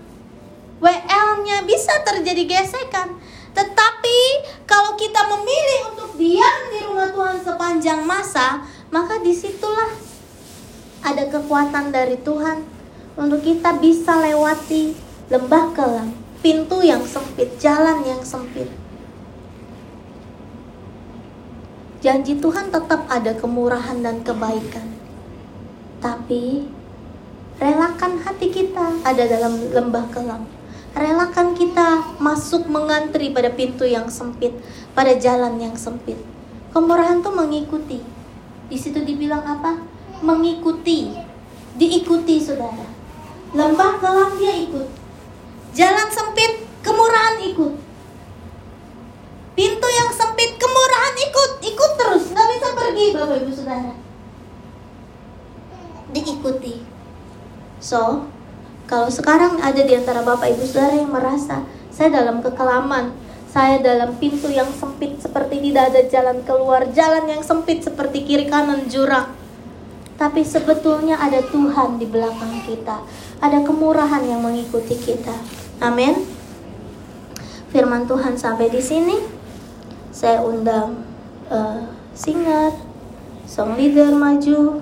WL-nya 0.81 1.65
bisa 1.69 1.93
terjadi 2.05 2.45
gesekan. 2.49 3.17
Tetapi 3.53 4.19
kalau 4.65 4.97
kita 4.97 5.25
memilih 5.29 5.81
untuk 5.93 6.11
diam 6.17 6.59
di 6.73 6.79
rumah 6.85 7.13
Tuhan 7.13 7.39
sepanjang 7.45 8.01
masa, 8.05 8.65
maka 8.89 9.21
di 9.21 9.37
situlah 9.37 9.93
ada 11.05 11.29
kekuatan 11.29 11.93
dari 11.93 12.17
Tuhan 12.21 12.65
untuk 13.17 13.45
kita 13.45 13.77
bisa 13.77 14.21
lewati 14.21 14.97
lembah 15.29 15.77
kelam, 15.77 16.17
pintu 16.41 16.81
yang 16.81 17.05
sempit, 17.05 17.61
jalan 17.61 18.01
yang 18.05 18.25
sempit. 18.25 18.80
Janji 22.01 22.41
Tuhan 22.41 22.73
tetap 22.73 23.05
ada 23.13 23.37
kemurahan 23.37 24.01
dan 24.01 24.25
kebaikan. 24.25 24.89
Tapi 26.01 26.65
relakan 27.61 28.25
hati 28.25 28.49
kita 28.49 29.05
ada 29.05 29.25
dalam 29.29 29.69
lembah 29.69 30.09
kelam 30.09 30.49
relakan 30.95 31.55
kita 31.55 32.19
masuk 32.19 32.67
mengantri 32.67 33.31
pada 33.31 33.51
pintu 33.55 33.87
yang 33.87 34.11
sempit, 34.11 34.51
pada 34.95 35.15
jalan 35.15 35.59
yang 35.63 35.75
sempit. 35.79 36.19
Kemurahan 36.75 37.23
tuh 37.23 37.35
mengikuti. 37.35 38.03
Di 38.71 38.79
situ 38.79 39.03
dibilang 39.03 39.43
apa? 39.43 39.83
Mengikuti. 40.23 41.15
Diikuti, 41.75 42.39
Saudara. 42.43 42.87
Lembah 43.55 43.99
kelam 43.99 44.39
dia 44.39 44.55
ikut. 44.55 44.89
Jalan 45.75 46.09
sempit, 46.11 46.67
kemurahan 46.83 47.43
ikut. 47.51 47.75
Pintu 49.55 49.89
yang 49.91 50.11
sempit, 50.15 50.57
kemurahan 50.57 51.15
ikut. 51.19 51.51
Ikut 51.67 51.93
terus, 51.99 52.25
nggak 52.31 52.47
bisa 52.55 52.69
pergi, 52.73 53.07
Bapak 53.13 53.37
Ibu 53.43 53.53
Saudara. 53.53 53.93
Diikuti. 56.11 56.75
So, 57.81 58.27
kalau 58.91 59.07
sekarang 59.07 59.63
ada 59.63 59.83
di 59.83 59.95
antara 59.95 60.27
Bapak 60.27 60.51
Ibu 60.51 60.65
Saudara 60.67 60.95
yang 60.99 61.15
merasa 61.15 61.63
saya 61.95 62.11
dalam 62.11 62.43
kekelaman, 62.43 63.15
saya 63.51 63.83
dalam 63.83 64.15
pintu 64.19 64.47
yang 64.47 64.71
sempit 64.71 65.19
seperti 65.19 65.59
tidak 65.59 65.91
ada 65.91 66.03
jalan 66.07 66.39
keluar, 66.47 66.87
jalan 66.95 67.27
yang 67.27 67.43
sempit 67.43 67.83
seperti 67.83 68.23
kiri 68.23 68.47
kanan 68.47 68.87
jurang. 68.87 69.35
Tapi 70.15 70.45
sebetulnya 70.45 71.17
ada 71.17 71.43
Tuhan 71.43 71.99
di 71.99 72.07
belakang 72.07 72.63
kita, 72.69 73.03
ada 73.41 73.59
kemurahan 73.65 74.23
yang 74.23 74.45
mengikuti 74.45 74.95
kita. 74.95 75.35
Amin. 75.81 76.27
Firman 77.73 78.05
Tuhan 78.05 78.37
sampai 78.37 78.69
di 78.69 78.83
sini. 78.83 79.40
Saya 80.11 80.43
undang 80.43 81.07
uh, 81.51 81.87
singer, 82.15 82.75
song 83.47 83.79
leader 83.79 84.15
maju. 84.15 84.79